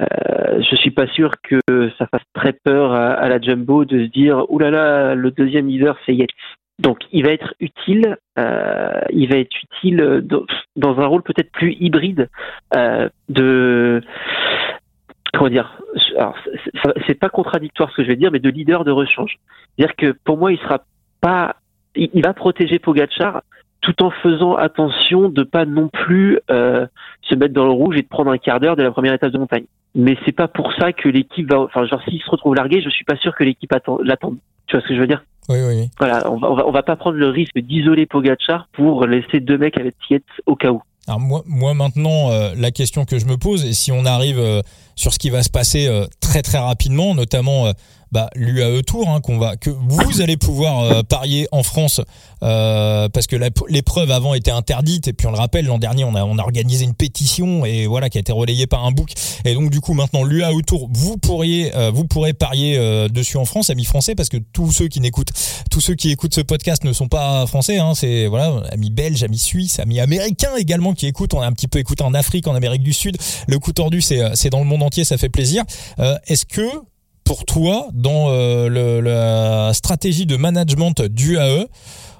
euh, 0.00 0.62
je 0.62 0.76
suis 0.76 0.90
pas 0.90 1.06
sûr 1.08 1.32
que 1.42 1.60
ça 1.98 2.06
fasse 2.06 2.22
très 2.34 2.52
peur 2.52 2.92
à, 2.92 3.28
la 3.28 3.40
Jumbo 3.40 3.84
de 3.84 4.04
se 4.04 4.10
dire 4.10 4.44
«oulala, 4.50 5.14
le 5.14 5.30
deuxième 5.30 5.68
leader, 5.68 5.96
c'est 6.04 6.14
Yates». 6.14 6.30
Donc, 6.78 6.98
il 7.10 7.24
va 7.24 7.32
être 7.32 7.54
utile, 7.58 8.16
euh, 8.38 9.00
il 9.10 9.28
va 9.28 9.38
être 9.38 9.56
utile 9.64 10.22
dans, 10.76 11.00
un 11.00 11.06
rôle 11.06 11.22
peut-être 11.22 11.50
plus 11.50 11.72
hybride 11.80 12.28
euh, 12.76 13.08
de 13.28 14.00
comment 15.34 15.50
dire 15.50 15.78
alors 16.16 16.36
c'est 17.06 17.14
pas 17.18 17.28
contradictoire 17.28 17.90
ce 17.90 17.96
que 17.96 18.02
je 18.02 18.08
vais 18.08 18.16
dire 18.16 18.30
mais 18.30 18.38
de 18.38 18.48
leader 18.48 18.84
de 18.84 18.90
rechange 18.90 19.38
c'est 19.76 19.84
à 19.84 19.86
dire 19.86 19.96
que 19.96 20.16
pour 20.24 20.38
moi 20.38 20.52
il 20.52 20.58
sera 20.58 20.84
pas 21.20 21.56
il 21.94 22.22
va 22.22 22.32
protéger 22.32 22.78
Pogachar 22.78 23.42
tout 23.80 24.02
en 24.02 24.10
faisant 24.10 24.54
attention 24.54 25.28
de 25.28 25.42
pas 25.42 25.64
non 25.64 25.88
plus 25.88 26.40
euh, 26.50 26.86
se 27.22 27.34
mettre 27.34 27.54
dans 27.54 27.64
le 27.64 27.70
rouge 27.70 27.96
et 27.96 28.02
de 28.02 28.08
prendre 28.08 28.30
un 28.30 28.38
quart 28.38 28.60
d'heure 28.60 28.76
de 28.76 28.82
la 28.82 28.90
première 28.90 29.14
étape 29.14 29.32
de 29.32 29.38
montagne. 29.38 29.64
Mais 29.94 30.16
c'est 30.24 30.32
pas 30.32 30.48
pour 30.48 30.72
ça 30.74 30.92
que 30.92 31.08
l'équipe 31.08 31.50
va, 31.50 31.60
enfin 31.60 31.86
genre 31.86 32.02
s'il 32.04 32.20
se 32.20 32.30
retrouve 32.30 32.54
largué, 32.54 32.82
je 32.82 32.90
suis 32.90 33.04
pas 33.04 33.16
sûr 33.16 33.34
que 33.34 33.44
l'équipe 33.44 33.72
l'attende. 34.02 34.36
Tu 34.66 34.76
vois 34.76 34.82
ce 34.82 34.88
que 34.88 34.94
je 34.94 35.00
veux 35.00 35.06
dire? 35.06 35.22
Oui, 35.48 35.58
oui. 35.66 35.88
Voilà, 35.98 36.30
on 36.30 36.36
va, 36.36 36.66
on 36.66 36.70
va, 36.70 36.82
pas 36.82 36.96
prendre 36.96 37.16
le 37.16 37.28
risque 37.28 37.58
d'isoler 37.58 38.04
Pogachar 38.04 38.68
pour 38.72 39.06
laisser 39.06 39.40
deux 39.40 39.56
mecs 39.56 39.78
avec 39.78 39.94
Tietz 40.06 40.24
au 40.44 40.56
cas 40.56 40.70
où. 40.70 40.82
Alors 41.06 41.20
moi, 41.20 41.42
moi 41.46 41.72
maintenant, 41.72 42.30
euh, 42.30 42.52
la 42.54 42.70
question 42.70 43.06
que 43.06 43.18
je 43.18 43.24
me 43.24 43.38
pose, 43.38 43.64
et 43.64 43.72
si 43.72 43.92
on 43.92 44.04
arrive 44.04 44.38
euh, 44.38 44.60
sur 44.94 45.14
ce 45.14 45.18
qui 45.18 45.30
va 45.30 45.42
se 45.42 45.48
passer 45.48 45.88
très 46.20 46.42
très 46.42 46.58
rapidement, 46.58 47.14
notamment 47.14 47.72
bah, 48.12 48.30
l'UAE 48.34 48.82
Tour 48.82 49.08
hein, 49.08 49.20
qu'on 49.20 49.38
va 49.38 49.56
que 49.56 49.70
vous 49.70 50.20
allez 50.20 50.36
pouvoir 50.36 50.80
euh, 50.80 51.02
parier 51.02 51.46
en 51.52 51.62
France 51.62 52.00
euh, 52.42 53.08
parce 53.08 53.26
que 53.26 53.36
l'épreuve 53.68 54.10
avant 54.10 54.34
était 54.34 54.50
interdite 54.50 55.08
et 55.08 55.12
puis 55.12 55.26
on 55.26 55.30
le 55.30 55.36
rappelle 55.36 55.66
l'an 55.66 55.78
dernier 55.78 56.04
on 56.04 56.14
a 56.14 56.24
on 56.24 56.38
a 56.38 56.42
organisé 56.42 56.84
une 56.84 56.94
pétition 56.94 57.64
et 57.66 57.86
voilà 57.86 58.08
qui 58.08 58.18
a 58.18 58.20
été 58.20 58.32
relayée 58.32 58.66
par 58.66 58.84
un 58.84 58.92
book 58.92 59.12
et 59.44 59.54
donc 59.54 59.70
du 59.70 59.80
coup 59.80 59.92
maintenant 59.92 60.24
l'UAE 60.24 60.62
Tour 60.66 60.88
vous 60.92 61.18
pourriez 61.18 61.74
euh, 61.76 61.90
vous 61.90 62.04
pourrez 62.04 62.32
parier 62.32 62.78
dessus 63.10 63.36
en 63.36 63.44
France 63.44 63.70
amis 63.70 63.84
français 63.84 64.14
parce 64.14 64.28
que 64.28 64.38
tous 64.38 64.72
ceux 64.72 64.88
qui 64.88 65.00
n'écoutent 65.00 65.32
tous 65.70 65.80
ceux 65.80 65.94
qui 65.94 66.10
écoutent 66.10 66.34
ce 66.34 66.40
podcast 66.40 66.84
ne 66.84 66.92
sont 66.92 67.08
pas 67.08 67.46
français 67.46 67.78
hein, 67.78 67.92
c'est 67.94 68.26
voilà 68.26 68.62
amis 68.72 68.90
belges 68.90 69.22
amis 69.22 69.38
suisses 69.38 69.80
amis 69.80 70.00
américains 70.00 70.56
également 70.56 70.94
qui 70.94 71.06
écoutent. 71.06 71.34
On 71.34 71.40
a 71.40 71.46
un 71.46 71.52
petit 71.52 71.68
peu 71.68 71.78
écouté 71.78 72.04
en 72.04 72.14
Afrique 72.14 72.46
en 72.46 72.54
Amérique 72.54 72.82
du 72.82 72.92
Sud. 72.92 73.16
Le 73.46 73.58
coup 73.58 73.72
tordu 73.72 74.00
c'est 74.00 74.20
c'est 74.34 74.50
dans 74.50 74.60
le 74.60 74.66
monde 74.66 74.82
entier 74.82 75.04
ça 75.04 75.18
fait 75.18 75.28
plaisir. 75.28 75.64
Est-ce 76.26 76.46
que 76.46 76.68
pour 77.28 77.44
toi 77.44 77.88
dans 77.92 78.30
euh, 78.30 79.02
la 79.02 79.74
stratégie 79.74 80.24
de 80.24 80.36
management 80.36 81.02
du 81.02 81.36
AE 81.36 81.66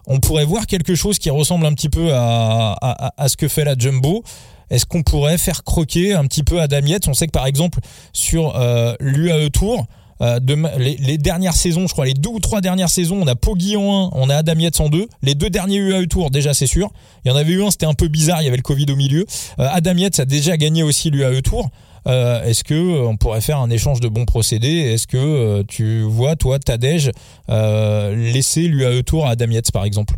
on 0.06 0.20
pourrait 0.20 0.44
voir 0.44 0.66
quelque 0.66 0.94
chose 0.94 1.18
qui 1.18 1.30
ressemble 1.30 1.64
un 1.64 1.72
petit 1.72 1.88
peu 1.88 2.12
à, 2.12 2.76
à, 2.78 3.14
à 3.16 3.28
ce 3.28 3.38
que 3.38 3.48
fait 3.48 3.64
la 3.64 3.74
Jumbo 3.74 4.22
est-ce 4.68 4.84
qu'on 4.84 5.02
pourrait 5.02 5.38
faire 5.38 5.64
croquer 5.64 6.12
un 6.12 6.26
petit 6.26 6.42
peu 6.42 6.60
Adam 6.60 6.80
Yates? 6.80 7.08
On 7.08 7.14
sait 7.14 7.26
que 7.26 7.32
par 7.32 7.46
exemple 7.46 7.78
sur 8.12 8.54
euh, 8.56 8.94
l'UAE 9.00 9.48
Tour, 9.48 9.86
euh, 10.20 10.38
les, 10.78 11.16
dernières 11.16 11.54
saisons, 11.54 11.86
je 11.86 11.92
crois 11.92 12.04
les 12.04 12.12
deux 12.12 12.28
ou 12.28 12.40
trois 12.40 12.60
dernières 12.60 12.90
saisons, 12.90 13.18
on 13.22 13.26
a 13.26 13.34
Poggi 13.34 13.76
en 13.76 14.08
1, 14.08 14.10
on 14.12 14.28
a 14.28 14.36
Adam 14.36 14.58
Yates 14.58 14.80
en 14.80 14.88
2. 14.88 15.08
Les 15.22 15.34
deux 15.34 15.48
derniers 15.48 15.78
UAE 15.78 16.06
Tour, 16.06 16.30
déjà 16.30 16.52
c'est 16.52 16.66
sûr. 16.66 16.90
Il 17.24 17.28
y 17.28 17.30
en 17.30 17.36
avait 17.36 17.52
eu 17.52 17.62
un, 17.62 17.70
c'était 17.70 17.86
un 17.86 17.94
peu 17.94 18.08
bizarre, 18.08 18.42
il 18.42 18.44
y 18.44 18.48
avait 18.48 18.58
le 18.58 18.62
Covid 18.62 18.86
au 18.90 18.96
milieu. 18.96 19.24
Euh, 19.58 19.68
Adam 19.70 19.94
Yates 19.94 20.20
a 20.20 20.24
déjà 20.24 20.56
gagné 20.58 20.82
aussi 20.82 21.10
l'UAE 21.10 21.40
Tour. 21.40 21.70
Euh, 22.08 22.42
est-ce 22.42 22.64
que 22.64 22.74
euh, 22.74 23.06
on 23.06 23.16
pourrait 23.16 23.40
faire 23.40 23.58
un 23.58 23.70
échange 23.70 24.00
de 24.00 24.08
bons 24.08 24.24
procédés? 24.24 24.92
Est-ce 24.92 25.06
que 25.06 25.16
euh, 25.16 25.62
tu 25.68 26.02
vois, 26.02 26.36
toi, 26.36 26.58
Tadej, 26.58 27.10
laisser 27.48 28.68
l'UAE 28.68 29.02
Tour 29.02 29.26
à 29.26 29.30
Adam 29.30 29.50
Yates, 29.50 29.72
par 29.72 29.84
exemple? 29.84 30.14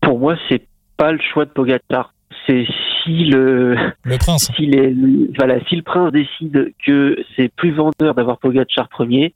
Pour 0.00 0.18
moi, 0.18 0.36
c'est 0.48 0.62
pas 0.96 1.12
le 1.12 1.18
choix 1.32 1.44
de 1.44 1.50
Pogacar. 1.50 2.14
C'est 2.46 2.66
si 3.04 3.24
le, 3.24 3.76
le 4.02 4.18
prince, 4.18 4.50
si, 4.56 4.66
les, 4.66 4.94
voilà, 5.36 5.58
si 5.68 5.76
le 5.76 5.82
prince 5.82 6.12
décide 6.12 6.72
que 6.84 7.16
c'est 7.36 7.48
plus 7.54 7.72
vendeur 7.72 8.14
d'avoir 8.14 8.38
Pogacar 8.38 8.88
premier, 8.88 9.34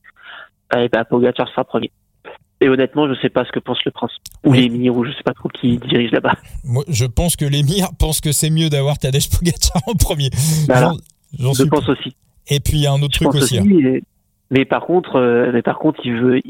eh 0.77 0.89
ben 0.89 1.05
Pogacar 1.05 1.49
sera 1.49 1.65
premier. 1.65 1.91
Et 2.61 2.69
honnêtement, 2.69 3.07
je 3.07 3.13
ne 3.13 3.17
sais 3.17 3.29
pas 3.29 3.45
ce 3.45 3.53
que 3.53 3.59
pense 3.59 3.79
le 3.85 3.91
prince 3.91 4.13
ou 4.45 4.53
l'émir 4.55 4.97
ou 4.97 5.05
je 5.05 5.11
sais 5.11 5.23
pas 5.23 5.35
trop 5.35 5.49
qui 5.51 5.77
dirige 5.77 6.11
là-bas. 6.11 6.33
Moi, 6.65 6.85
je 6.89 7.05
pense 7.05 7.37
que 7.37 7.45
l'émir 7.45 7.89
pense 7.99 8.21
que 8.21 8.33
c'est 8.33 8.51
mieux 8.51 8.71
d'avoir 8.71 8.99
Tadej 8.99 9.29
Pogacar 9.29 9.83
en 9.87 9.93
premier. 9.93 10.31
Je 11.39 11.65
pense 11.65 11.89
aussi. 11.89 12.15
Et 12.49 12.61
puis 12.61 12.75
il 12.75 12.83
y 12.83 12.87
a 12.87 12.93
un 12.93 13.03
autre 13.03 13.15
truc 13.15 13.35
aussi. 13.35 13.59
Hein. 13.59 13.65
mais 14.51 14.65
par 14.65 14.87
contre, 14.87 15.17
euh, 15.17 15.51
mais 15.53 15.63
par 15.63 15.79
contre, 15.79 16.01
il 16.05 16.15
veut, 16.15 16.41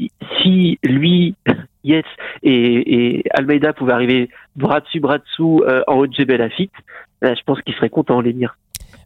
si 0.41 0.79
lui, 0.83 1.35
Yes 1.83 2.05
et, 2.43 3.23
Almeida 3.33 3.73
pouvaient 3.73 3.93
arriver 3.93 4.29
bras 4.55 4.81
dessus, 4.81 4.99
bras 4.99 5.19
dessous 5.19 5.63
euh, 5.65 5.81
en 5.87 5.95
haut 5.95 6.07
de 6.07 6.13
Jebel 6.13 6.39
Lafitte, 6.39 6.73
je 7.21 7.43
pense 7.45 7.61
qu'il 7.61 7.73
serait 7.75 7.89
content 7.89 8.19
l'émir. 8.19 8.57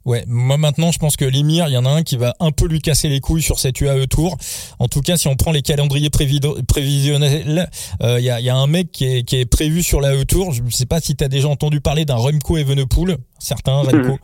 Ouais, 0.03 0.23
moi 0.27 0.57
maintenant 0.57 0.91
je 0.91 0.97
pense 0.97 1.15
que 1.15 1.25
l'émir, 1.25 1.67
il 1.67 1.73
y 1.73 1.77
en 1.77 1.85
a 1.85 1.89
un 1.89 2.01
qui 2.01 2.17
va 2.17 2.33
un 2.39 2.51
peu 2.51 2.67
lui 2.67 2.79
casser 2.79 3.07
les 3.07 3.19
couilles 3.19 3.43
sur 3.43 3.59
cette 3.59 3.79
UAE 3.79 4.07
Tour. 4.07 4.35
En 4.79 4.87
tout 4.87 5.01
cas, 5.01 5.15
si 5.15 5.27
on 5.27 5.35
prend 5.35 5.51
les 5.51 5.61
calendriers 5.61 6.09
prévisionnels, 6.09 7.69
euh, 8.01 8.19
il 8.19 8.25
y, 8.25 8.31
a, 8.31 8.39
y, 8.41 8.49
a, 8.49 8.55
un 8.55 8.65
mec 8.65 8.91
qui 8.91 9.05
est, 9.05 9.23
qui 9.23 9.37
est 9.37 9.45
prévu 9.45 9.83
sur 9.83 10.01
la 10.01 10.15
e 10.15 10.23
Tour. 10.23 10.53
Je 10.53 10.63
ne 10.63 10.69
sais 10.71 10.87
pas 10.87 10.99
si 10.99 11.15
tu 11.15 11.23
as 11.23 11.27
déjà 11.27 11.49
entendu 11.49 11.81
parler 11.81 12.05
d'un 12.05 12.15
Remco 12.15 12.57
Evenepoel, 12.57 13.17
certains 13.37 13.75
Remco. 13.81 14.17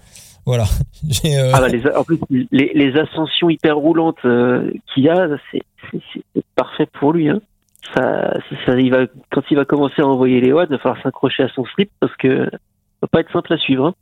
Voilà. 0.48 0.64
Euh, 1.26 1.52
ah 1.54 1.62
bah 1.62 2.00
en 2.00 2.04
plus, 2.04 2.20
les, 2.30 2.98
ascensions 2.98 3.50
hyper 3.50 3.78
roulantes 3.78 4.24
euh, 4.26 4.72
qu'il 4.94 5.08
a, 5.10 5.30
c'est 5.52 5.62
parfait 6.56 6.88
pour 7.00 7.14
lui. 7.14 7.30
Hein. 7.30 7.40
Ça, 7.96 8.34
quand 9.32 9.42
il 9.52 9.56
va 9.56 9.66
commencer 9.66 10.02
à 10.02 10.08
envoyer 10.08 10.42
les 10.42 10.52
watts, 10.52 10.68
il 10.70 10.76
va 10.76 10.80
falloir 10.80 11.02
s'accrocher 11.04 11.44
à 11.44 11.50
son 11.50 11.66
slip 11.66 11.90
parce 12.00 12.16
que 12.18 12.46
ça 12.46 12.58
va 13.04 13.08
pas 13.10 13.20
être 13.22 13.32
simple 13.32 13.54
à 13.54 13.58
suivre. 13.58 13.88
Hein. 13.88 13.94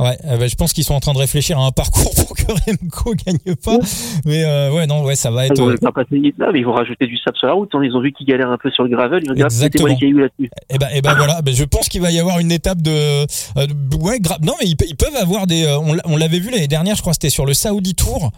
Ouais, 0.00 0.18
euh, 0.26 0.36
bah, 0.36 0.48
je 0.48 0.54
pense 0.56 0.72
qu'ils 0.72 0.82
sont 0.82 0.94
en 0.94 1.00
train 1.00 1.12
de 1.12 1.18
réfléchir 1.18 1.58
à 1.58 1.66
un 1.66 1.70
parcours 1.72 2.12
pour 2.14 2.36
que 2.36 2.42
Remco 2.46 3.14
gagne 3.14 3.54
pas. 3.56 3.78
Mais 4.24 4.44
euh, 4.44 4.72
ouais, 4.72 4.86
non, 4.86 5.04
ouais, 5.04 5.14
ça 5.14 5.30
va 5.30 5.46
être. 5.46 5.54
Ils 5.56 5.62
vont, 5.62 5.92
pas 5.92 6.02
mais 6.10 6.58
ils 6.60 6.66
vont 6.66 6.72
rajouter 6.72 7.06
du 7.06 7.16
sable 7.18 7.36
sur 7.36 7.46
la 7.46 7.52
route. 7.52 7.70
Hein. 7.74 7.80
Ils 7.84 7.94
ont 7.94 8.00
vu 8.00 8.12
qu'ils 8.12 8.26
galèrent 8.26 8.50
un 8.50 8.58
peu 8.58 8.70
sur 8.70 8.82
le 8.82 8.90
gravel. 8.90 9.22
Ils 9.22 9.28
vont 9.28 9.34
dire, 9.34 9.46
Exactement. 9.46 9.86
les 9.88 9.96
cailloux 9.96 10.18
là-dessus. 10.18 10.46
Et 10.46 10.74
eh 10.74 10.78
ben, 10.78 10.88
et 10.94 11.00
ben 11.00 11.14
voilà. 11.14 11.42
Ben, 11.42 11.54
je 11.54 11.64
pense 11.64 11.88
qu'il 11.88 12.00
va 12.00 12.10
y 12.10 12.18
avoir 12.18 12.40
une 12.40 12.50
étape 12.50 12.82
de. 12.82 12.90
Euh, 12.90 13.66
ouais, 14.00 14.18
non, 14.42 14.54
mais 14.60 14.66
ils, 14.66 14.96
peuvent 14.96 15.16
avoir 15.20 15.46
des. 15.46 15.64
on 16.04 16.16
l'avait 16.16 16.40
vu 16.40 16.50
l'année 16.50 16.68
dernière, 16.68 16.96
je 16.96 17.00
crois, 17.00 17.12
c'était 17.12 17.30
sur 17.30 17.46
le 17.46 17.54
Saudi 17.54 17.94
Tour 17.94 18.32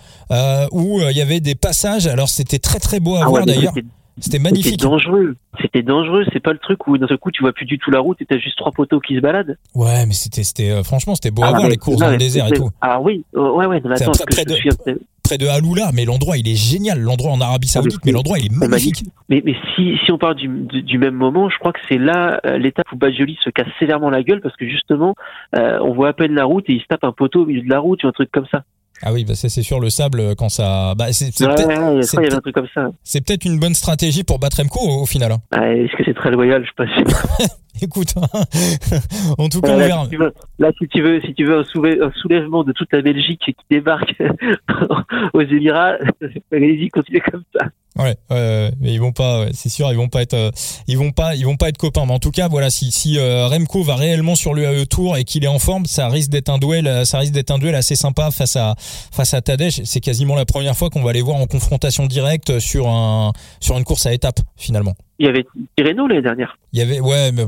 où 0.73 1.01
il 1.01 1.17
y 1.17 1.23
avait 1.23 1.41
des 1.41 1.55
passages. 1.55 2.07
Alors 2.07 2.29
c'était 2.29 2.59
très 2.59 2.79
très 2.79 3.01
beau 3.01 3.17
à 3.17 3.23
ah 3.23 3.29
voir 3.29 3.47
d'ailleurs. 3.47 3.73
C'était 4.19 4.39
magnifique. 4.39 4.73
C'était 4.73 4.85
dangereux. 4.85 5.37
C'était 5.61 5.83
dangereux. 5.83 6.25
C'est 6.33 6.41
pas 6.41 6.53
le 6.53 6.59
truc 6.59 6.87
où 6.87 6.97
d'un 6.97 7.07
seul 7.07 7.19
coup 7.19 7.31
tu 7.31 7.43
vois 7.43 7.53
plus 7.53 7.67
du 7.67 7.79
tout 7.79 7.91
la 7.91 8.01
route 8.01 8.21
et 8.21 8.27
t'as 8.27 8.39
juste 8.39 8.57
trois 8.57 8.73
poteaux 8.73 9.01
qui 9.01 9.17
se 9.17 9.21
baladent. 9.21 9.59
Ouais, 9.75 10.07
mais 10.07 10.15
c'était, 10.15 10.43
c'était, 10.43 10.71
euh, 10.71 10.83
franchement, 10.83 11.15
c'était 11.15 11.31
beau 11.31 11.43
à 11.43 11.49
ah, 11.49 11.57
voir 11.57 11.69
les 11.69 11.77
courses 11.77 11.99
dans 11.99 12.11
le 12.11 12.17
désert 12.17 12.47
et 12.47 12.57
tout. 12.57 12.71
Ah 12.81 13.01
oui, 13.01 13.25
euh, 13.35 13.51
ouais, 13.53 13.67
ouais. 13.67 13.83
attends, 13.91 14.13
près, 14.31 14.45
de, 14.45 14.55
près 15.23 15.39
de 15.39 15.47
Haloula, 15.47 15.91
mais 15.93 16.07
l'endroit 16.07 16.39
il 16.39 16.49
est 16.49 16.55
génial. 16.57 17.01
L'endroit 17.01 17.33
en 17.33 17.41
Arabie 17.43 17.69
ah, 17.71 17.75
Saoudite, 17.75 18.01
mais 18.07 18.13
l'endroit 18.13 18.39
il 18.39 18.47
est 18.47 18.57
magnifique. 18.57 19.05
Mais, 19.29 19.43
mais 19.45 19.55
si, 19.75 19.99
si 20.05 20.13
on 20.13 20.19
parle 20.19 20.37
du, 20.37 20.49
du 20.49 20.99
même 20.99 21.15
moment, 21.15 21.51
je 21.51 21.59
crois 21.59 21.73
que 21.73 21.81
c'est 21.89 21.99
là 21.99 22.41
euh, 22.47 22.57
l'étape 22.57 22.91
où 22.93 22.97
Bajoli 22.97 23.39
se 23.45 23.51
casse 23.51 23.69
sévèrement 23.79 24.09
la 24.09 24.23
gueule 24.23 24.41
parce 24.41 24.57
que 24.57 24.67
justement, 24.67 25.15
on 25.53 25.93
voit 25.93 26.09
à 26.09 26.13
peine 26.15 26.33
la 26.33 26.45
route 26.45 26.65
et 26.69 26.73
il 26.73 26.81
se 26.81 26.87
tape 26.87 27.05
un 27.05 27.13
poteau 27.13 27.43
au 27.43 27.47
milieu 27.47 27.63
de 27.63 27.71
la 27.71 27.81
route 27.81 28.03
ou 28.05 28.09
un 28.09 28.13
truc 28.13 28.31
comme 28.33 28.47
ça. 28.51 28.63
Ah 29.03 29.13
oui, 29.13 29.25
bah 29.25 29.35
c'est 29.35 29.49
sûr 29.63 29.79
le 29.79 29.91
sable 29.91 30.21
euh, 30.21 30.35
quand 30.37 30.49
ça. 30.49 30.95
Bah 30.95 31.13
c'est 31.13 31.35
peut-être. 31.37 32.51
comme 32.53 32.67
ça. 32.75 32.91
C'est 33.05 33.25
peut-être 33.25 33.45
une 33.45 33.59
bonne 33.59 33.75
stratégie 33.75 34.25
pour 34.25 34.39
battre 34.39 34.59
Remco 34.59 34.81
au, 34.81 35.07
final. 35.07 35.33
Hein. 35.33 35.39
Ah, 35.53 35.73
Est-ce 35.73 35.95
que 35.97 36.05
c'est 36.05 36.15
très 36.15 36.31
loyal? 36.31 36.65
Je 36.65 36.85
sais 36.85 37.05
pas. 37.05 37.45
Écoute, 37.83 38.15
hein. 38.17 38.27
en 39.39 39.49
tout 39.49 39.61
cas, 39.61 39.73
on 39.73 39.79
verra. 39.79 40.07
là, 40.59 40.71
si 40.79 40.89
tu 40.89 41.03
veux, 41.03 41.21
si 41.21 41.35
tu 41.35 41.45
veux 41.45 41.59
un, 41.59 42.11
soulèvement 42.13 42.65
de 42.65 42.73
toute 42.73 42.93
la 42.93 43.03
Belgique 43.03 43.43
qui 43.45 43.55
débarque 43.71 44.15
aux 45.35 45.41
Émirats, 45.43 45.97
allez-y, 46.53 46.89
continuez 46.89 47.21
comme 47.21 47.45
ça. 47.59 47.67
Ouais, 47.99 48.17
mais 48.81 48.93
ils 48.93 49.01
vont 49.01 49.13
pas, 49.13 49.47
c'est 49.53 49.71
sûr, 49.71 49.91
ils 49.91 49.97
vont 49.97 50.09
pas 50.09 50.21
être, 50.21 50.35
euh, 50.35 50.51
ils 50.87 50.99
vont 50.99 51.13
pas, 51.13 51.35
ils 51.35 51.47
vont 51.47 51.57
pas 51.57 51.69
être 51.69 51.79
copains. 51.79 52.05
Mais 52.07 52.13
en 52.13 52.19
tout 52.19 52.31
cas, 52.31 52.49
voilà, 52.49 52.71
si, 52.71 52.91
si 52.91 53.19
euh, 53.19 53.47
Remco 53.47 53.83
va 53.83 53.97
réellement 53.97 54.35
sur 54.35 54.55
le 54.55 54.85
Tour 54.85 55.17
et 55.17 55.25
qu'il 55.25 55.45
est 55.45 55.49
en 55.49 55.59
forme, 55.59 55.87
ça 55.87 56.09
risque 56.09 56.31
d'être 56.31 56.51
un 56.51 56.59
duel, 56.59 56.87
euh, 56.87 57.05
ça 57.05 57.19
risque 57.19 57.33
d'être 57.33 57.51
un 57.51 57.59
duel 57.59 57.75
assez 57.75 57.97
sympa 57.97 58.31
face 58.31 58.57
à 58.57 58.75
face 58.79 59.35
à 59.35 59.41
Tadej. 59.41 59.83
C'est 59.85 60.01
quasiment 60.01 60.37
la 60.37 60.45
première 60.45 60.77
fois 60.77 60.91
qu'on 60.91 61.03
va 61.03 61.13
les 61.13 61.23
voir 61.23 61.37
en 61.37 61.47
confrontation 61.47 62.07
directe 62.07 62.59
sur 62.59 62.89
un 62.89 63.33
sur 63.61 63.79
une 63.79 63.85
course 63.85 64.07
à 64.07 64.13
étapes 64.13 64.41
finalement. 64.57 64.95
Il 65.19 65.27
y 65.27 65.29
avait 65.29 65.47
Tirreno 65.77 66.07
l'année 66.07 66.23
dernière. 66.23 66.59
Il 66.73 66.79
y 66.79 66.83
avait, 66.83 67.01
ouais, 67.01 67.33
mais. 67.33 67.47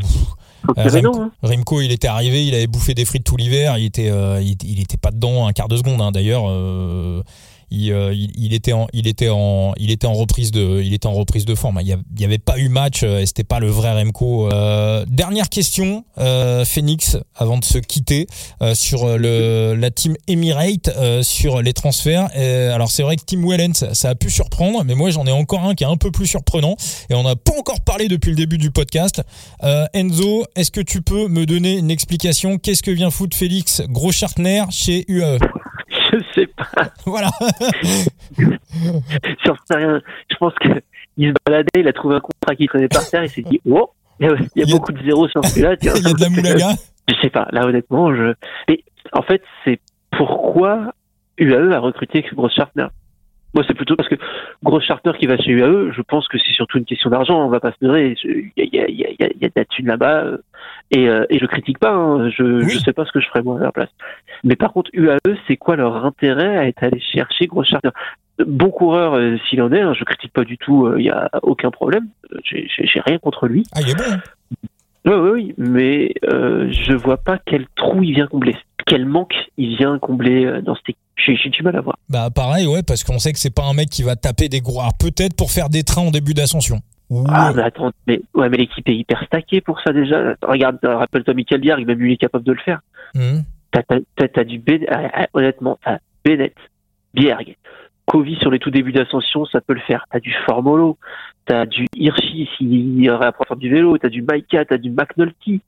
Hein. 0.67 1.31
Remco, 1.43 1.81
il 1.81 1.93
était 1.93 2.09
arrivé, 2.09 2.47
il 2.47 2.55
avait 2.55 2.67
bouffé 2.67 2.95
des 2.95 3.05
frites 3.05 3.25
tout 3.25 3.37
l'hiver, 3.37 3.79
il 3.79 3.87
était, 3.87 4.09
il, 4.43 4.57
il, 4.65 4.81
était 4.81 4.97
pas 4.97 5.11
dedans 5.11 5.47
un 5.47 5.53
quart 5.53 5.69
de 5.69 5.77
seconde 5.77 6.01
hein, 6.01 6.11
d'ailleurs. 6.11 6.45
Euh, 6.49 7.23
il, 7.71 8.33
il, 8.37 8.55
était 8.55 8.73
en, 8.73 8.87
il 8.93 9.07
était 9.07 9.29
en, 9.29 9.75
il 9.77 9.91
était 9.91 10.07
en 10.07 10.15
reprise 10.15 10.51
de, 10.51 10.81
il 10.83 10.95
était 10.95 11.07
en 11.07 11.15
reprise 11.15 11.45
de 11.45 11.55
forme. 11.55 11.81
Il 11.83 11.97
n'y 12.17 12.25
avait 12.25 12.39
pas 12.39 12.59
eu 12.59 12.69
match 12.69 13.03
euh, 13.03 13.21
et 13.21 13.27
c'était 13.27 13.45
pas 13.45 13.61
le 13.61 13.69
vrai 13.69 13.93
Remco. 13.93 14.51
Euh, 14.51 15.05
dernière 15.09 15.49
question, 15.49 16.05
euh, 16.19 16.65
Phoenix, 16.65 17.17
avant 17.35 17.59
de 17.59 17.65
se 17.65 17.79
quitter 17.79 18.27
sur 18.75 19.19
le, 19.19 19.75
la 19.75 19.91
team 19.91 20.17
Emirate, 20.27 20.91
sur 21.23 21.63
les 21.63 21.73
transferts. 21.73 22.29
alors 22.35 22.91
c'est 22.91 23.03
vrai 23.03 23.17
que 23.17 23.23
Tim 23.25 23.47
Wellens, 23.47 23.93
ça 23.93 24.11
a 24.11 24.15
pu 24.15 24.31
surprendre, 24.31 24.85
mais 24.85 24.95
moi 24.95 25.11
j'en 25.11 25.27
ai 25.27 25.33
encore 25.33 25.65
un 25.65 25.75
qui 25.75 25.85
est 25.85 25.89
un 25.89 25.97
peu 25.97 26.11
plus 26.11 26.27
surprenant 26.27 26.77
et 27.11 27.15
on 27.15 27.23
n'a 27.23 27.37
pas 27.37 27.53
encore 27.59 27.81
parlé 27.81 28.09
depuis 28.09 28.31
le 28.31 28.37
début 28.37 28.59
du 28.59 28.71
podcast. 28.71 29.23
Enzo, 29.95 30.45
est-ce 30.57 30.71
que 30.71 30.81
tu 30.81 31.03
peux 31.03 31.29
me 31.29 31.47
donner 31.47 31.79
une 31.79 31.91
explication? 31.91 32.59
Qu'est-ce 32.59 32.83
que 32.83 32.91
vient 32.91 33.11
foutre 33.11 33.37
Félix 33.37 33.83
Gros 33.89 34.13
Chartner 34.13 34.65
chez 34.71 35.05
UAE 35.09 35.39
je 36.13 36.19
sais 36.35 36.47
pas. 36.47 36.89
Voilà. 37.07 37.29
J'en 39.45 39.55
sais 39.65 39.77
rien. 39.77 40.01
Je 40.31 40.37
pense 40.37 40.55
qu'il 40.61 41.29
se 41.29 41.35
baladait, 41.47 41.81
il 41.81 41.89
a 41.89 41.93
trouvé 41.93 42.17
un 42.17 42.21
contrat 42.21 42.55
qui 42.57 42.67
traînait 42.67 42.89
par 42.89 43.09
terre, 43.09 43.25
il 43.25 43.31
s'est 43.31 43.43
dit, 43.43 43.61
oh, 43.69 43.91
il 44.21 44.27
y 44.57 44.63
a, 44.63 44.67
beaucoup 44.67 44.93
de 44.93 45.03
zéros 45.03 45.29
sur 45.29 45.45
celui-là. 45.45 45.77
il 45.83 45.87
y 45.87 45.91
a 45.91 45.95
de 45.95 46.21
la 46.21 46.29
moulaga. 46.29 46.71
Je 47.09 47.15
sais 47.23 47.31
pas. 47.31 47.49
Là, 47.53 47.67
honnêtement, 47.67 48.15
je. 48.15 48.35
Mais 48.69 48.83
en 49.13 49.23
fait, 49.23 49.43
c'est 49.65 49.81
pourquoi 50.11 50.93
UAE 51.39 51.73
a 51.73 51.79
recruté 51.79 52.25
Gross 52.33 52.53
Sharpner. 52.55 52.89
Moi, 53.55 53.65
c'est 53.67 53.75
plutôt 53.75 53.97
parce 53.97 54.09
que 54.09 54.17
Gross 54.69 54.85
Sharpner 54.85 55.13
qui 55.19 55.27
va 55.27 55.39
chez 55.39 55.53
UAE, 55.53 55.93
je 55.93 56.03
pense 56.03 56.29
que 56.29 56.37
c'est 56.37 56.53
surtout 56.53 56.77
une 56.77 56.85
question 56.85 57.09
d'argent. 57.09 57.43
On 57.43 57.49
va 57.49 57.59
pas 57.59 57.71
se 57.73 57.77
leurrer. 57.81 58.15
Il 58.23 58.53
y 58.57 58.79
a, 58.79 58.87
y, 58.87 59.03
a, 59.03 59.11
y, 59.11 59.25
a, 59.25 59.29
y 59.29 59.45
a 59.47 59.49
de 59.49 59.53
la 59.57 59.65
thune 59.65 59.87
là-bas. 59.87 60.25
Euh, 60.25 60.39
et, 60.91 61.09
euh, 61.09 61.25
et 61.31 61.39
je 61.39 61.47
critique 61.47 61.79
pas. 61.79 61.93
Hein. 61.93 62.29
Je, 62.29 62.61
je 62.69 62.79
sais 62.79 62.93
pas 62.93 63.07
ce 63.07 63.13
que 63.13 63.21
je 63.21 63.27
ferais 63.29 63.43
moi 63.43 63.57
à 63.57 63.63
leur 63.63 63.73
place. 63.73 63.89
Mais 64.45 64.57
par 64.57 64.75
contre, 64.75 64.91
UAE, 64.93 65.17
c'est 65.47 65.57
quoi 65.57 65.77
leur 65.77 66.05
intérêt 66.05 66.59
à 66.59 66.67
être 66.67 66.83
allé 66.83 67.01
chercher 67.01 67.47
Gross 67.47 67.67
Sharpner 67.67 67.93
Bon 68.47 68.71
coureur 68.71 69.15
euh, 69.15 69.39
s'il 69.49 69.63
en 69.63 69.73
est. 69.73 69.81
Hein, 69.81 69.95
je 69.95 70.05
critique 70.05 70.35
pas 70.35 70.45
du 70.45 70.59
tout. 70.59 70.93
Il 70.99 71.05
y 71.07 71.11
a 71.11 71.31
aucun 71.43 71.71
problème. 71.71 72.09
J'ai 72.45 73.01
rien 73.01 73.19
contre 73.19 73.49
lui. 73.49 73.65
Ah, 73.75 73.81
il 73.81 73.91
est 73.91 73.95
bon. 73.95 74.19
Oui, 75.05 75.15
oui, 75.15 75.31
oui, 75.31 75.55
mais 75.57 76.15
euh, 76.31 76.71
je 76.71 76.93
vois 76.93 77.19
pas 77.19 77.39
quel 77.45 77.67
trou 77.77 78.03
il 78.03 78.15
vient 78.15 78.27
combler, 78.27 78.57
quel 78.87 79.07
manque 79.07 79.35
il 79.57 79.77
vient 79.77 79.99
combler 79.99 80.45
euh, 80.45 80.61
dans 80.61 80.75
cette 80.75 80.91
équipe. 80.91 80.99
J'ai 81.17 81.51
du 81.51 81.63
mal 81.63 81.77
à 81.77 81.81
voir. 81.81 81.97
Bah 82.09 82.31
pareil, 82.31 82.67
ouais, 82.67 82.83
parce 82.83 83.05
qu'on 83.05 83.19
sait 83.19 83.33
que 83.33 83.39
c'est 83.39 83.55
pas 83.55 83.65
un 83.65 83.75
mec 83.75 83.91
qui 83.91 84.03
va 84.03 84.17
taper 84.17 84.49
des 84.49 84.61
gros. 84.61 84.81
peut-être 84.99 85.35
pour 85.37 85.51
faire 85.51 85.69
des 85.69 85.83
trains 85.83 86.03
en 86.03 86.11
début 86.11 86.33
d'ascension. 86.33 86.81
Ah, 87.29 87.53
mais 87.55 87.63
attends, 87.63 87.91
mais, 88.07 88.21
ouais, 88.35 88.49
mais 88.49 88.59
l'équipe 88.59 88.87
est 88.89 88.95
hyper 88.95 89.23
stackée 89.25 89.61
pour 89.61 89.81
ça 89.81 89.93
déjà. 89.93 90.35
Regarde, 90.43 90.79
rappelle-toi 90.83 91.35
Michael 91.35 91.61
Bierg, 91.61 91.87
même 91.87 91.99
lui 91.99 92.13
il 92.13 92.15
est 92.15 92.19
capable 92.19 92.45
de 92.45 92.53
le 92.53 92.59
faire. 92.59 92.81
Mmh. 93.15 93.41
T'as, 93.73 94.45
du 94.45 94.59
Bennett, 94.59 94.89
ah, 94.91 95.11
ah, 95.13 95.27
honnêtement, 95.33 95.79
t'as 95.83 95.99
Bennett, 96.25 96.55
Bierg, 97.15 97.57
Kovi 98.09 98.37
sur 98.37 98.51
les 98.51 98.59
tout 98.59 98.71
débuts 98.71 98.93
d'ascension, 98.93 99.45
ça 99.45 99.61
peut 99.61 99.75
le 99.75 99.81
faire. 99.81 100.07
T'as 100.11 100.19
du 100.19 100.35
Formolo, 100.47 100.97
t'as 101.45 101.67
du 101.67 101.87
Hirschi 101.95 102.49
s'il 102.57 103.09
apprend 103.11 103.55
du 103.55 103.69
vélo, 103.69 103.99
t'as 103.99 104.09
du 104.09 104.23
Maika, 104.23 104.65
t'as 104.65 104.79
du 104.79 104.91
McNulty, 104.91 105.61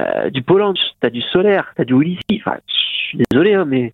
euh, 0.00 0.30
du 0.30 0.42
Polanch, 0.42 0.78
t'as 1.00 1.10
du 1.10 1.20
Solaire, 1.20 1.72
t'as 1.76 1.84
du 1.84 1.94
Ulissi. 1.94 2.40
Enfin, 2.40 2.56
je 2.68 3.08
suis 3.08 3.18
désolé, 3.28 3.54
hein, 3.54 3.64
mais 3.66 3.92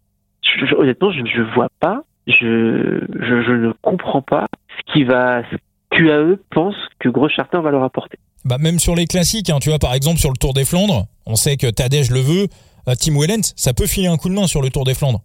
honnêtement, 0.77 1.11
je 1.11 1.21
ne 1.21 1.55
vois 1.55 1.71
pas, 1.81 2.03
je, 2.27 3.01
je, 3.21 3.53
ne 3.53 3.73
comprends 3.81 4.23
pas 4.23 4.49
ce 4.77 4.93
qui 4.93 5.05
va, 5.05 5.43
ce 5.51 5.57
qu'UAE 5.91 6.37
pense 6.51 6.77
que 6.99 7.09
Gros 7.09 7.31
Charter 7.31 7.61
va 7.63 7.71
leur 7.71 7.85
apporter. 7.85 8.19
Bah 8.45 8.59
même 8.59 8.79
sur 8.79 8.95
les 8.95 9.07
classiques, 9.07 9.49
hein, 9.49 9.61
tu 9.63 9.71
vois, 9.71 9.79
par 9.79 9.95
exemple 9.95 10.21
sur 10.21 10.31
le 10.31 10.37
Tour 10.37 10.53
des 10.53 10.67
Flandres, 10.67 11.07
on 11.25 11.37
sait 11.37 11.57
que 11.57 11.67
Tadej 11.67 12.11
le 12.11 12.21
veut. 12.21 12.49
Tim 12.99 13.19
Wellens, 13.19 13.53
ça 13.57 13.75
peut 13.75 13.87
filer 13.87 14.07
un 14.07 14.17
coup 14.17 14.31
de 14.31 14.35
main 14.35 14.47
sur 14.47 14.63
le 14.63 14.71
Tour 14.71 14.85
des 14.85 14.95
Flandres, 14.95 15.21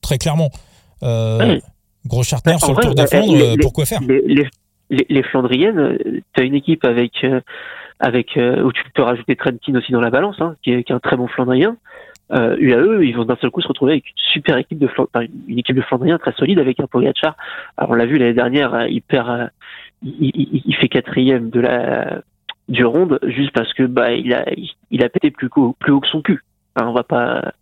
très 0.00 0.18
clairement. 0.18 0.50
Gros 2.06 2.22
charter 2.22 2.58
sur 2.58 2.74
le 2.74 2.82
Tour 2.82 2.94
des 2.94 3.06
Flandres, 3.06 3.56
pourquoi 3.62 3.86
faire? 3.86 4.00
les, 4.90 5.22
Flandriennes, 5.22 5.98
tu 6.34 6.40
as 6.40 6.44
une 6.44 6.54
équipe 6.54 6.84
avec 6.84 7.24
avec 8.00 8.36
où 8.36 8.72
tu 8.72 8.82
peux 8.94 9.02
rajouter 9.02 9.36
Trentin 9.36 9.74
aussi 9.76 9.92
dans 9.92 10.00
la 10.00 10.10
balance, 10.10 10.36
hein, 10.40 10.56
qui, 10.62 10.72
est, 10.72 10.90
un 10.90 11.00
très 11.00 11.16
bon 11.16 11.26
Flandrien. 11.28 11.76
Euh, 12.32 12.56
UAE, 12.58 13.04
ils 13.04 13.14
vont 13.14 13.24
d'un 13.24 13.36
seul 13.36 13.50
coup 13.50 13.60
se 13.60 13.68
retrouver 13.68 13.92
avec 13.92 14.08
une 14.08 14.32
super 14.32 14.56
équipe 14.56 14.78
de 14.78 14.88
une 15.46 15.58
équipe 15.58 15.76
de 15.76 15.82
Flandriens 15.82 16.18
très 16.18 16.32
solide 16.32 16.58
avec 16.58 16.80
un 16.80 16.86
Pogacar. 16.86 17.36
Alors 17.76 17.90
on 17.90 17.94
l'a 17.94 18.06
vu 18.06 18.18
l'année 18.18 18.32
dernière, 18.32 18.86
il 18.88 19.02
perd, 19.02 19.50
il, 20.02 20.74
fait 20.80 20.88
quatrième 20.88 21.50
de 21.50 21.60
la 21.60 22.22
du 22.68 22.84
ronde 22.84 23.18
juste 23.24 23.52
parce 23.52 23.72
que 23.74 23.82
bah 23.82 24.12
il 24.12 24.32
a 24.32 24.46
il 24.90 25.04
a 25.04 25.08
pété 25.10 25.30
plus 25.30 25.50
haut, 25.54 25.76
plus 25.78 25.92
haut 25.92 26.00
que 26.00 26.08
son 26.08 26.22
cul. 26.22 26.42
Hein, 26.76 26.86
on 26.88 26.94
va 26.94 27.04
pas 27.04 27.52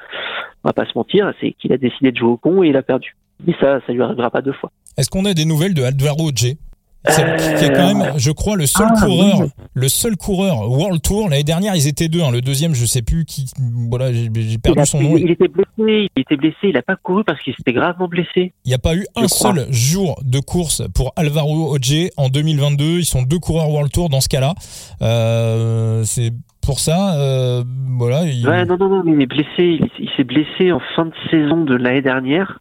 on 0.63 0.69
va 0.69 0.73
pas 0.73 0.87
se 0.87 0.93
mentir, 0.95 1.33
c'est 1.41 1.53
qu'il 1.53 1.73
a 1.73 1.77
décidé 1.77 2.13
de 2.13 2.17
jouer 2.17 2.31
au 2.31 2.37
con 2.37 2.63
et 2.63 2.69
il 2.69 2.77
a 2.77 2.83
perdu. 2.83 3.17
Mais 3.47 3.55
ça, 3.61 3.81
ça 3.87 3.93
lui 3.93 4.03
arrivera 4.03 4.31
pas 4.31 4.43
deux 4.43 4.53
fois. 4.53 4.71
Est-ce 4.97 5.11
qu'on 5.11 5.25
a 5.25 5.35
des 5.35 5.45
nouvelles 5.45 5.75
de 5.75 5.83
Alvaro 5.83 6.31
G? 6.35 6.59
Qui 7.05 7.21
est 7.65 7.73
quand 7.75 7.95
même, 7.95 8.13
je 8.17 8.31
crois, 8.31 8.55
le 8.55 8.67
seul 8.67 8.87
ah, 8.89 9.01
coureur, 9.05 9.41
le 9.75 9.89
seul 9.89 10.17
coureur 10.17 10.71
World 10.71 11.03
Tour. 11.03 11.29
L'année 11.29 11.43
dernière, 11.43 11.75
ils 11.75 11.89
étaient 11.89 12.07
deux. 12.07 12.23
Hein. 12.23 12.31
Le 12.31 12.41
deuxième, 12.41 12.75
je 12.75 12.87
sais 12.87 13.03
plus 13.03 13.25
qui. 13.25 13.51
Voilà, 13.91 14.13
j'ai 14.13 14.59
perdu 14.59 14.87
son 14.87 15.03
nom. 15.03 15.17
Il 15.17 15.33
était 15.33 15.49
blessé. 15.49 16.09
Il 16.15 16.21
était 16.21 16.37
blessé. 16.37 16.57
Il 16.63 16.77
a 16.77 16.83
pas 16.83 16.95
couru 16.95 17.25
parce 17.25 17.43
qu'il 17.43 17.55
s'était 17.57 17.73
gravement 17.73 18.07
blessé. 18.07 18.53
Il 18.65 18.69
n'y 18.69 18.75
a 18.75 18.79
pas 18.79 18.95
eu 18.95 19.05
un 19.17 19.27
seul 19.27 19.67
jour 19.73 20.21
de 20.25 20.39
course 20.39 20.85
pour 20.95 21.13
Alvaro 21.17 21.75
Oje 21.75 22.11
en 22.17 22.29
2022. 22.29 22.85
Ils 23.01 23.05
sont 23.05 23.23
deux 23.23 23.41
coureurs 23.41 23.71
World 23.71 23.91
Tour 23.91 24.09
dans 24.09 24.21
ce 24.21 24.29
cas-là. 24.29 24.55
Euh, 25.03 26.05
c'est 26.05 26.31
pour 26.65 26.79
ça, 26.79 27.17
euh, 27.17 27.65
voilà. 27.99 28.25
Il... 28.27 28.47
Ouais, 28.47 28.65
non, 28.65 28.77
non, 28.79 28.89
non, 28.89 29.03
mais 29.05 29.13
il 29.13 29.23
est 29.23 29.27
blessé. 29.27 29.81
Il, 29.99 30.11
s'est 30.17 30.25
blessé 30.25 30.71
en 30.71 30.81
fin 30.95 31.07
de 31.07 31.13
saison 31.31 31.65
de 31.65 31.75
l'année 31.75 32.03
dernière. 32.03 32.61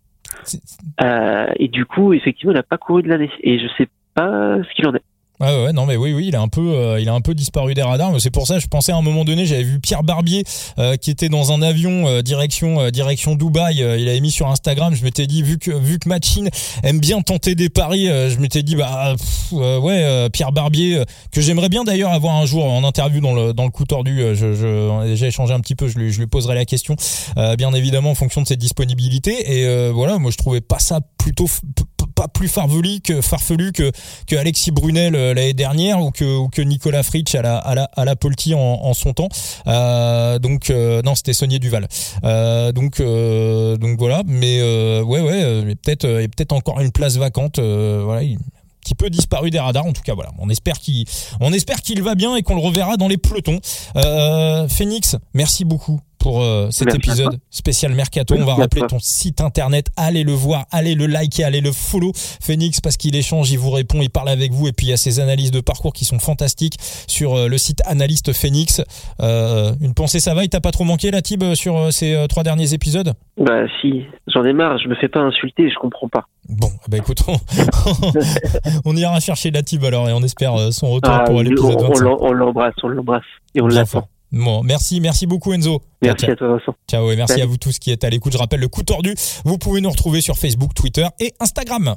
Euh, 1.01 1.47
et 1.57 1.67
du 1.67 1.85
coup, 1.85 2.13
effectivement, 2.13 2.51
il 2.51 2.55
n'a 2.55 2.63
pas 2.63 2.77
couru 2.77 3.03
de 3.03 3.09
l'année. 3.09 3.31
Et 3.41 3.59
je 3.59 3.67
sais 3.77 3.87
pas 4.13 4.57
ce 4.63 4.73
qu'il 4.75 4.87
en 4.87 4.95
est. 4.95 5.03
Ouais, 5.41 5.63
ouais, 5.63 5.73
non, 5.73 5.87
mais 5.87 5.95
oui, 5.95 6.13
oui, 6.13 6.27
il 6.27 6.35
a 6.35 6.41
un 6.41 6.47
peu, 6.47 6.61
euh, 6.61 7.01
il 7.01 7.09
a 7.09 7.13
un 7.13 7.21
peu 7.21 7.33
disparu 7.33 7.73
des 7.73 7.81
radars. 7.81 8.13
C'est 8.21 8.29
pour 8.29 8.45
ça, 8.45 8.59
je 8.59 8.67
pensais 8.67 8.91
à 8.91 8.95
un 8.95 9.01
moment 9.01 9.25
donné, 9.25 9.47
j'avais 9.47 9.63
vu 9.63 9.79
Pierre 9.79 10.03
Barbier 10.03 10.43
euh, 10.77 10.97
qui 10.97 11.09
était 11.09 11.29
dans 11.29 11.51
un 11.51 11.63
avion 11.63 12.07
euh, 12.07 12.21
direction, 12.21 12.91
direction 12.91 13.33
Dubaï. 13.33 13.77
il 13.77 14.07
avait 14.07 14.19
mis 14.19 14.29
sur 14.29 14.47
Instagram. 14.47 14.93
Je 14.93 15.03
m'étais 15.03 15.25
dit, 15.25 15.41
vu 15.41 15.57
que, 15.57 15.71
vu 15.71 15.97
que 15.97 16.07
Machine 16.07 16.47
aime 16.83 16.99
bien 16.99 17.21
tenter 17.21 17.55
des 17.55 17.69
paris, 17.69 18.05
je 18.05 18.37
m'étais 18.37 18.61
dit, 18.61 18.75
bah, 18.75 19.15
ouais, 19.51 20.29
Pierre 20.29 20.51
Barbier, 20.51 21.01
que 21.31 21.41
j'aimerais 21.41 21.69
bien 21.69 21.83
d'ailleurs 21.85 22.11
avoir 22.11 22.35
un 22.35 22.45
jour 22.45 22.65
en 22.65 22.83
interview 22.83 23.19
dans 23.19 23.33
le, 23.33 23.53
dans 23.53 23.65
le 23.65 23.71
coup 23.71 23.85
tordu. 23.85 24.19
Je, 24.35 24.53
je, 24.53 25.07
déjà 25.07 25.25
échangé 25.25 25.55
un 25.55 25.59
petit 25.59 25.75
peu. 25.75 25.87
Je 25.87 25.97
lui, 25.97 26.11
je 26.11 26.19
lui 26.19 26.27
poserai 26.27 26.53
la 26.53 26.65
question, 26.65 26.95
bien 27.57 27.73
évidemment, 27.73 28.11
en 28.11 28.15
fonction 28.15 28.43
de 28.43 28.47
ses 28.47 28.57
disponibilités. 28.57 29.59
Et 29.59 29.89
voilà, 29.89 30.19
moi, 30.19 30.29
je 30.29 30.37
trouvais 30.37 30.61
pas 30.61 30.77
ça 30.77 30.99
plutôt 31.17 31.47
pas 32.21 32.27
plus 32.27 32.47
farfelu 32.47 33.01
que 33.01 33.19
farfelu 33.19 33.71
que, 33.71 33.91
que 34.27 34.35
Alexis 34.35 34.69
Brunel 34.69 35.15
euh, 35.15 35.33
l'année 35.33 35.55
dernière 35.55 35.99
ou 36.01 36.11
que, 36.11 36.61
Nicolas 36.61 37.01
Fritsch 37.01 37.33
à 37.33 37.41
la, 37.41 37.57
à 37.57 37.73
la, 37.73 37.89
à 37.95 38.05
la 38.05 38.15
Polti 38.15 38.53
en, 38.53 38.93
son 38.93 39.13
temps. 39.13 39.29
Euh, 39.65 40.37
donc 40.37 40.69
euh, 40.69 41.01
non, 41.01 41.15
c'était 41.15 41.33
Sonier 41.33 41.57
Duval. 41.57 41.87
Donc 42.75 43.01
donc 43.01 43.97
voilà, 43.97 44.21
mais 44.27 44.61
ouais 45.01 45.21
ouais, 45.21 45.75
peut-être 45.83 46.05
peut-être 46.05 46.51
encore 46.51 46.79
une 46.79 46.91
place 46.91 47.17
vacante. 47.17 47.59
voilà. 47.59 48.23
Il, 48.23 48.37
petit 48.83 48.95
peu 48.95 49.11
disparu 49.11 49.51
des 49.51 49.59
radars 49.59 49.85
en 49.85 49.93
tout 49.93 50.01
cas 50.01 50.15
voilà 50.15 50.31
on 50.39 50.49
espère 50.49 50.79
qu'il 50.79 51.05
espère 51.53 51.83
qu'il 51.83 52.01
va 52.01 52.15
bien 52.15 52.35
et 52.35 52.41
qu'on 52.41 52.55
le 52.55 52.61
reverra 52.61 52.97
dans 52.97 53.07
les 53.07 53.17
pelotons 53.17 53.59
Phoenix 54.69 55.17
merci 55.35 55.65
beaucoup 55.65 55.99
pour 56.21 56.41
euh, 56.41 56.67
cet 56.69 56.93
épisode 56.93 57.39
spécial 57.49 57.93
Mercato. 57.93 58.35
On 58.37 58.45
va 58.45 58.53
rappeler 58.53 58.83
ton 58.87 58.99
site 58.99 59.41
internet. 59.41 59.87
Allez 59.97 60.23
le 60.23 60.33
voir, 60.33 60.65
allez 60.71 60.93
le 60.93 61.07
liker, 61.07 61.43
allez 61.43 61.61
le 61.61 61.71
follow. 61.71 62.11
Phoenix 62.15 62.79
parce 62.79 62.95
qu'il 62.97 63.15
échange, 63.15 63.51
il 63.51 63.57
vous 63.57 63.71
répond, 63.71 64.01
il 64.01 64.09
parle 64.09 64.29
avec 64.29 64.51
vous 64.51 64.67
et 64.67 64.71
puis 64.71 64.87
il 64.87 64.89
y 64.91 64.93
a 64.93 64.97
ses 64.97 65.19
analyses 65.19 65.51
de 65.51 65.61
parcours 65.61 65.93
qui 65.93 66.05
sont 66.05 66.19
fantastiques 66.19 66.75
sur 67.07 67.33
euh, 67.33 67.47
le 67.47 67.57
site 67.57 67.81
Analyste 67.85 68.33
Phoenix. 68.33 68.81
Euh, 69.19 69.71
une 69.81 69.93
pensée 69.93 70.19
ça 70.19 70.35
va, 70.35 70.43
il 70.43 70.49
t'a 70.49 70.61
pas 70.61 70.71
trop 70.71 70.83
manqué 70.83 71.09
la 71.09 71.21
Tib 71.21 71.43
sur 71.55 71.91
ces 71.91 72.25
trois 72.29 72.43
derniers 72.43 72.73
épisodes? 72.73 73.13
Bah 73.37 73.63
si, 73.81 74.05
j'en 74.27 74.45
ai 74.45 74.53
marre, 74.53 74.77
je 74.77 74.87
me 74.87 74.95
fais 74.95 75.07
pas 75.07 75.21
insulter, 75.21 75.69
je 75.69 75.75
comprends 75.75 76.09
pas. 76.09 76.25
Bon, 76.49 76.69
bah 76.87 76.97
écoute, 76.97 77.23
on, 78.85 78.95
ira 78.95 79.19
chercher 79.19 79.49
la 79.51 79.63
Tib 79.63 79.83
alors 79.83 80.07
et 80.09 80.13
on 80.13 80.21
espère 80.21 80.71
son 80.71 80.91
retour 80.91 81.13
ah, 81.13 81.23
pour 81.25 81.41
l'épisode 81.41 81.77
On 82.21 82.31
l'embrasse, 82.31 82.75
on 82.83 82.89
l'embrasse 82.89 83.23
et 83.55 83.61
on 83.61 83.67
l'attend. 83.67 84.07
Bon, 84.31 84.63
merci, 84.63 85.01
merci 85.01 85.27
beaucoup 85.27 85.53
Enzo. 85.53 85.81
Merci 86.01 86.25
à 86.31 86.35
toi 86.35 86.47
Vincent. 86.47 86.75
Ciao 86.89 87.11
et 87.11 87.15
merci 87.15 87.41
à 87.41 87.45
vous 87.45 87.57
tous 87.57 87.79
qui 87.79 87.91
êtes 87.91 88.03
à 88.03 88.09
l'écoute. 88.09 88.33
Je 88.33 88.37
rappelle 88.37 88.61
le 88.61 88.67
coup 88.67 88.83
tordu. 88.83 89.13
Vous 89.43 89.57
pouvez 89.57 89.81
nous 89.81 89.89
retrouver 89.89 90.21
sur 90.21 90.37
Facebook, 90.37 90.73
Twitter 90.73 91.05
et 91.19 91.33
Instagram. 91.39 91.95